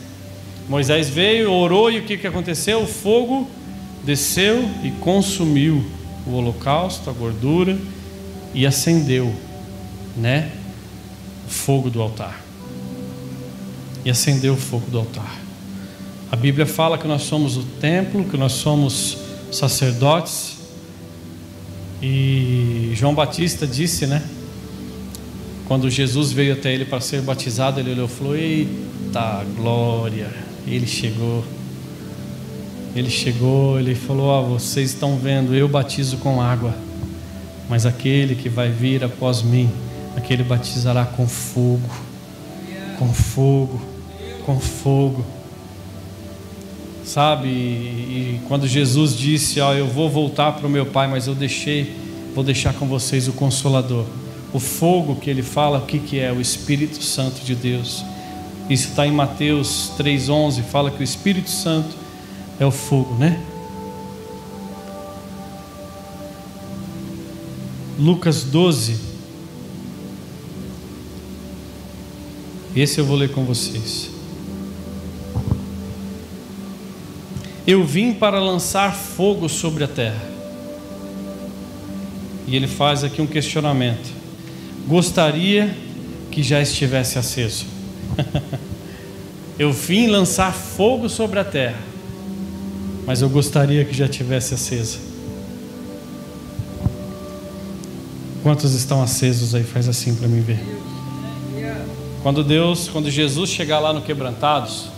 Moisés 0.70 1.10
veio, 1.10 1.52
orou 1.52 1.92
e 1.92 2.00
o 2.00 2.04
que, 2.04 2.18
que 2.18 2.26
aconteceu? 2.26 2.82
O 2.82 2.88
fogo 2.88 3.48
desceu 4.04 4.64
e 4.84 4.92
consumiu 4.92 5.86
o 6.26 6.36
holocausto, 6.36 7.10
a 7.10 7.14
gordura 7.14 7.78
e 8.54 8.66
acendeu, 8.66 9.34
né? 10.16 10.50
O 11.48 11.52
fogo 11.52 11.90
do 11.90 12.02
altar. 12.02 12.42
E 14.06 14.10
acendeu 14.10 14.54
o 14.54 14.58
fogo 14.58 14.90
do 14.90 15.00
altar. 15.00 15.40
A 16.32 16.36
Bíblia 16.36 16.66
fala 16.66 16.98
que 16.98 17.08
nós 17.08 17.24
somos 17.24 17.58
o 17.58 17.64
templo, 17.64 18.24
que 18.24 18.38
nós 18.38 18.54
somos 18.54 19.18
sacerdotes. 19.58 20.58
E 22.02 22.92
João 22.96 23.16
Batista 23.16 23.66
disse, 23.66 24.06
né? 24.06 24.24
Quando 25.68 25.90
Jesus 25.90 26.32
veio 26.32 26.54
até 26.54 26.72
ele 26.74 26.86
para 26.86 27.02
ser 27.02 27.22
batizado, 27.22 27.80
ele 27.80 27.92
olhou 27.92 28.06
e 28.06 28.10
falou: 28.10 28.36
Eita 28.36 29.44
glória! 29.56 30.30
Ele 30.68 30.86
chegou. 30.86 31.44
Ele 32.96 33.10
chegou, 33.10 33.80
ele 33.80 33.96
falou: 33.96 34.28
Ó, 34.28 34.42
oh, 34.42 34.60
vocês 34.60 34.92
estão 34.92 35.18
vendo, 35.18 35.56
eu 35.56 35.68
batizo 35.68 36.18
com 36.18 36.42
água, 36.42 36.74
mas 37.68 37.86
aquele 37.86 38.36
que 38.36 38.48
vai 38.48 38.70
vir 38.70 39.04
após 39.04 39.42
mim, 39.42 39.70
aquele 40.16 40.44
batizará 40.44 41.04
com 41.04 41.28
fogo, 41.28 41.90
com 42.98 43.12
fogo, 43.14 43.82
com 44.46 44.60
fogo. 44.60 45.26
Sabe? 47.06 47.48
E, 47.48 48.42
quando 48.48 48.68
Jesus 48.68 49.16
disse: 49.16 49.62
Ó, 49.62 49.70
oh, 49.70 49.74
eu 49.74 49.88
vou 49.88 50.10
voltar 50.10 50.52
para 50.54 50.68
o 50.68 50.70
meu 50.70 50.86
Pai, 50.86 51.08
mas 51.08 51.28
eu 51.28 51.36
deixei, 51.36 51.96
vou 52.34 52.44
deixar 52.44 52.74
com 52.74 52.88
vocês 52.88 53.28
o 53.28 53.34
Consolador 53.34 54.06
o 54.56 54.60
fogo 54.60 55.18
que 55.18 55.30
ele 55.30 55.44
fala, 55.44 55.80
o 55.80 55.86
que, 55.86 56.00
que 56.00 56.18
é? 56.18 56.32
O 56.32 56.40
Espírito 56.40 57.04
Santo 57.04 57.44
de 57.44 57.54
Deus. 57.54 58.06
Isso 58.70 58.88
está 58.88 59.06
em 59.06 59.12
Mateus 59.12 59.92
3,11, 59.98 60.64
fala 60.64 60.90
que 60.90 61.02
o 61.02 61.04
Espírito 61.04 61.50
Santo 61.50 61.94
é 62.58 62.66
o 62.66 62.72
fogo, 62.72 63.16
né? 63.16 63.38
Lucas 68.00 68.44
12. 68.44 68.98
Esse 72.74 73.00
eu 73.00 73.06
vou 73.06 73.18
ler 73.18 73.32
com 73.32 73.44
vocês. 73.44 74.15
Eu 77.68 77.84
vim 77.84 78.14
para 78.14 78.40
lançar 78.40 78.94
fogo 78.96 79.50
sobre 79.50 79.84
a 79.84 79.88
terra. 79.88 80.22
E 82.48 82.56
ele 82.56 82.68
faz 82.68 83.04
aqui 83.04 83.22
um 83.22 83.28
questionamento 83.28 84.26
gostaria 84.88 85.76
que 86.32 86.44
já 86.44 86.62
estivesse 86.62 87.18
aceso. 87.18 87.66
Eu 89.58 89.72
vim 89.72 90.08
lançar 90.08 90.54
fogo 90.54 91.08
sobre 91.08 91.40
a 91.40 91.44
terra. 91.44 91.80
mas 93.08 93.22
eu 93.22 93.30
gostaria 93.30 93.86
que 93.86 93.96
já 93.96 94.06
tivesse 94.06 94.54
acesa. 94.54 94.98
Quantos 98.44 98.74
estão 98.74 99.02
acesos 99.02 99.56
aí? 99.56 99.64
Faz 99.64 99.88
assim 99.88 100.14
para 100.14 100.28
mim 100.28 100.42
ver. 100.42 100.60
Quando 102.22 102.44
Deus, 102.44 102.90
quando 102.90 103.10
Jesus 103.10 103.50
chegar 103.50 103.80
lá 103.80 103.94
no 103.94 104.02
Quebrantados, 104.02 104.90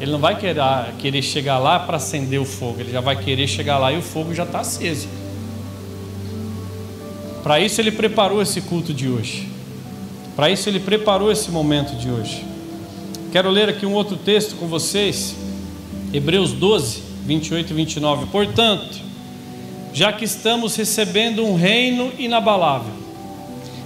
Ele 0.00 0.10
não 0.10 0.18
vai 0.18 0.38
querer, 0.38 0.62
querer 0.98 1.22
chegar 1.22 1.58
lá 1.58 1.78
para 1.78 1.96
acender 1.96 2.40
o 2.40 2.44
fogo, 2.44 2.80
Ele 2.80 2.92
já 2.92 3.00
vai 3.00 3.16
querer 3.16 3.46
chegar 3.46 3.78
lá 3.78 3.92
e 3.92 3.98
o 3.98 4.02
fogo 4.02 4.34
já 4.34 4.44
está 4.44 4.60
aceso. 4.60 5.08
Para 7.42 7.60
isso 7.60 7.80
Ele 7.80 7.92
preparou 7.92 8.40
esse 8.42 8.60
culto 8.62 8.92
de 8.92 9.08
hoje. 9.08 9.48
Para 10.34 10.50
isso 10.50 10.68
Ele 10.68 10.80
preparou 10.80 11.30
esse 11.30 11.50
momento 11.50 11.96
de 11.96 12.10
hoje. 12.10 12.44
Quero 13.30 13.50
ler 13.50 13.68
aqui 13.68 13.84
um 13.84 13.92
outro 13.94 14.16
texto 14.16 14.56
com 14.56 14.66
vocês, 14.66 15.34
Hebreus 16.12 16.52
12, 16.52 17.02
28 17.24 17.70
e 17.70 17.74
29. 17.74 18.26
Portanto, 18.26 19.00
já 19.92 20.12
que 20.12 20.24
estamos 20.24 20.76
recebendo 20.76 21.44
um 21.44 21.54
reino 21.54 22.12
inabalável, 22.18 22.92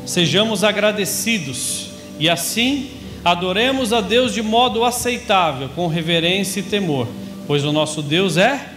sejamos 0.06 0.64
agradecidos 0.64 1.88
e 2.18 2.28
assim 2.28 2.90
adoremos 3.25 3.93
a 3.93 4.01
Deus 4.01 4.33
de 4.33 4.43
modo 4.43 4.85
aceitável, 4.85 5.69
com 5.71 5.87
reverência 5.87 6.61
e 6.61 6.62
temor, 6.62 7.07
pois 7.47 7.64
o 7.64 7.73
nosso 7.73 8.03
Deus 8.03 8.37
é 8.37 8.73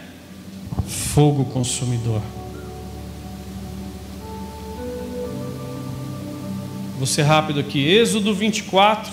fogo 0.88 1.46
consumidor. 1.46 2.22
Vou 6.98 7.08
ser 7.08 7.24
rápido 7.24 7.60
aqui. 7.60 7.84
Êxodo 7.84 8.34
24. 8.34 9.12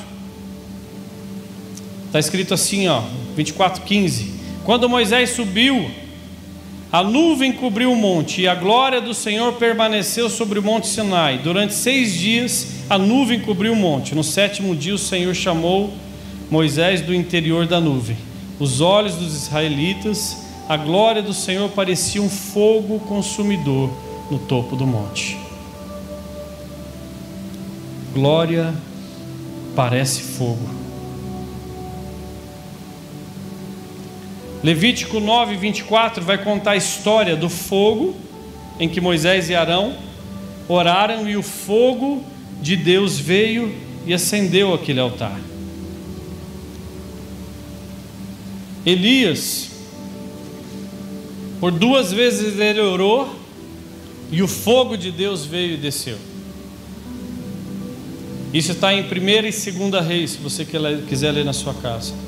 Está 2.07 2.18
escrito 2.18 2.53
assim, 2.53 2.87
ó, 2.87 3.03
24, 3.35 3.83
15. 3.83 4.35
Quando 4.64 4.89
Moisés 4.89 5.31
subiu, 5.31 5.91
a 6.91 7.03
nuvem 7.03 7.53
cobriu 7.53 7.93
o 7.93 7.97
monte 7.97 8.43
e 8.43 8.49
a 8.49 8.55
glória 8.55 9.01
do 9.01 9.12
Senhor 9.12 9.53
permaneceu 9.55 10.30
sobre 10.30 10.59
o 10.59 10.62
monte 10.62 10.86
Sinai. 10.86 11.39
Durante 11.39 11.74
seis 11.74 12.14
dias 12.14 12.84
a 12.89 12.97
nuvem 12.97 13.41
cobriu 13.41 13.74
o 13.74 13.76
monte. 13.76 14.14
No 14.14 14.24
sétimo 14.24 14.74
dia 14.74 14.95
o 14.95 14.99
Senhor 14.99 15.34
chamou 15.34 15.93
Moisés 16.51 17.03
do 17.03 17.14
interior 17.14 17.66
da 17.66 17.78
nuvem. 17.78 18.16
Os 18.59 18.80
olhos 18.80 19.16
dos 19.16 19.34
israelitas, 19.34 20.47
a 20.66 20.76
glória 20.78 21.22
do 21.22 21.34
Senhor 21.34 21.68
parecia 21.70 22.22
um 22.22 22.28
fogo 22.28 22.99
consumidor 23.01 23.91
no 24.30 24.39
topo 24.39 24.74
do 24.74 24.86
monte. 24.86 25.36
Glória 28.14 28.74
parece 29.76 30.22
fogo. 30.22 30.78
Levítico 34.68 35.18
9, 35.18 35.56
24 35.56 36.22
vai 36.22 36.36
contar 36.36 36.72
a 36.72 36.76
história 36.76 37.34
do 37.34 37.48
fogo 37.48 38.14
em 38.78 38.86
que 38.86 39.00
Moisés 39.00 39.48
e 39.48 39.54
Arão 39.54 39.96
oraram 40.68 41.26
e 41.26 41.38
o 41.38 41.42
fogo 41.42 42.22
de 42.60 42.76
Deus 42.76 43.18
veio 43.18 43.74
e 44.04 44.12
acendeu 44.12 44.74
aquele 44.74 45.00
altar. 45.00 45.40
Elias, 48.84 49.70
por 51.60 51.72
duas 51.72 52.12
vezes 52.12 52.60
ele 52.60 52.80
orou 52.82 53.34
e 54.30 54.42
o 54.42 54.46
fogo 54.46 54.98
de 54.98 55.10
Deus 55.10 55.46
veio 55.46 55.72
e 55.72 55.76
desceu. 55.78 56.18
Isso 58.52 58.72
está 58.72 58.92
em 58.92 59.00
1 59.00 59.06
e 59.06 59.88
2 59.88 60.06
Reis, 60.06 60.32
se 60.32 60.36
você 60.36 60.62
quiser 61.08 61.32
ler 61.32 61.46
na 61.46 61.54
sua 61.54 61.72
casa. 61.72 62.28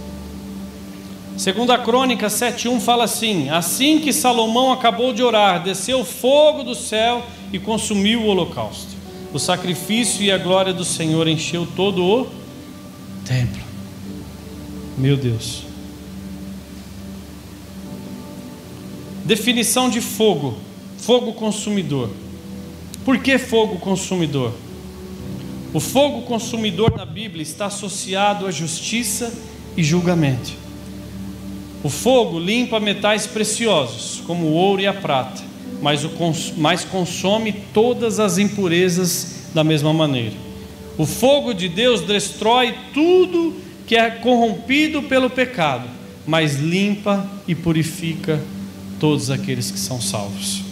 Segundo 1.41 1.73
a 1.73 1.79
Crônica 1.79 2.27
7:1 2.29 2.79
fala 2.81 3.05
assim: 3.05 3.49
Assim 3.49 3.99
que 3.99 4.13
Salomão 4.13 4.73
acabou 4.73 5.11
de 5.11 5.23
orar, 5.23 5.63
desceu 5.63 6.05
fogo 6.05 6.63
do 6.63 6.75
céu 6.75 7.25
e 7.51 7.59
consumiu 7.59 8.21
o 8.21 8.27
holocausto. 8.27 8.95
O 9.33 9.39
sacrifício 9.39 10.23
e 10.23 10.31
a 10.31 10.37
glória 10.37 10.75
do 10.75 10.85
Senhor 10.85 11.27
encheu 11.27 11.67
todo 11.75 12.05
o 12.05 12.27
templo. 13.25 13.63
Meu 14.99 15.17
Deus. 15.17 15.63
Definição 19.25 19.89
de 19.89 20.03
fogo: 20.03 20.59
fogo 20.99 21.33
consumidor. 21.33 22.11
Por 23.03 23.17
que 23.17 23.39
fogo 23.39 23.79
consumidor? 23.79 24.53
O 25.73 25.81
fogo 25.81 26.21
consumidor 26.27 26.95
na 26.95 27.07
Bíblia 27.07 27.43
está 27.43 27.65
associado 27.65 28.47
à 28.47 28.51
justiça 28.51 29.33
e 29.75 29.83
julgamento. 29.83 30.60
O 31.83 31.89
fogo 31.89 32.39
limpa 32.39 32.79
metais 32.79 33.27
preciosos, 33.27 34.23
como 34.27 34.47
o 34.47 34.53
ouro 34.53 34.83
e 34.83 34.87
a 34.87 34.93
prata, 34.93 35.43
mas, 35.81 36.05
o 36.05 36.11
cons 36.11 36.53
mas 36.57 36.85
consome 36.85 37.53
todas 37.73 38.21
as 38.21 38.37
impurezas 38.37 39.49
da 39.55 39.65
mesma 39.65 39.93
maneira. 39.93 40.35
O 40.99 41.07
fogo 41.07 41.55
de 41.55 41.69
Deus 41.69 42.03
destrói 42.03 42.75
tudo 42.93 43.55
que 43.87 43.97
é 43.97 44.11
corrompido 44.11 45.03
pelo 45.05 45.31
pecado, 45.31 45.89
mas 46.27 46.57
limpa 46.57 47.29
e 47.49 47.55
purifica 47.55 48.41
todos 48.99 49.31
aqueles 49.31 49.71
que 49.71 49.79
são 49.79 50.01
salvos. 50.01 50.70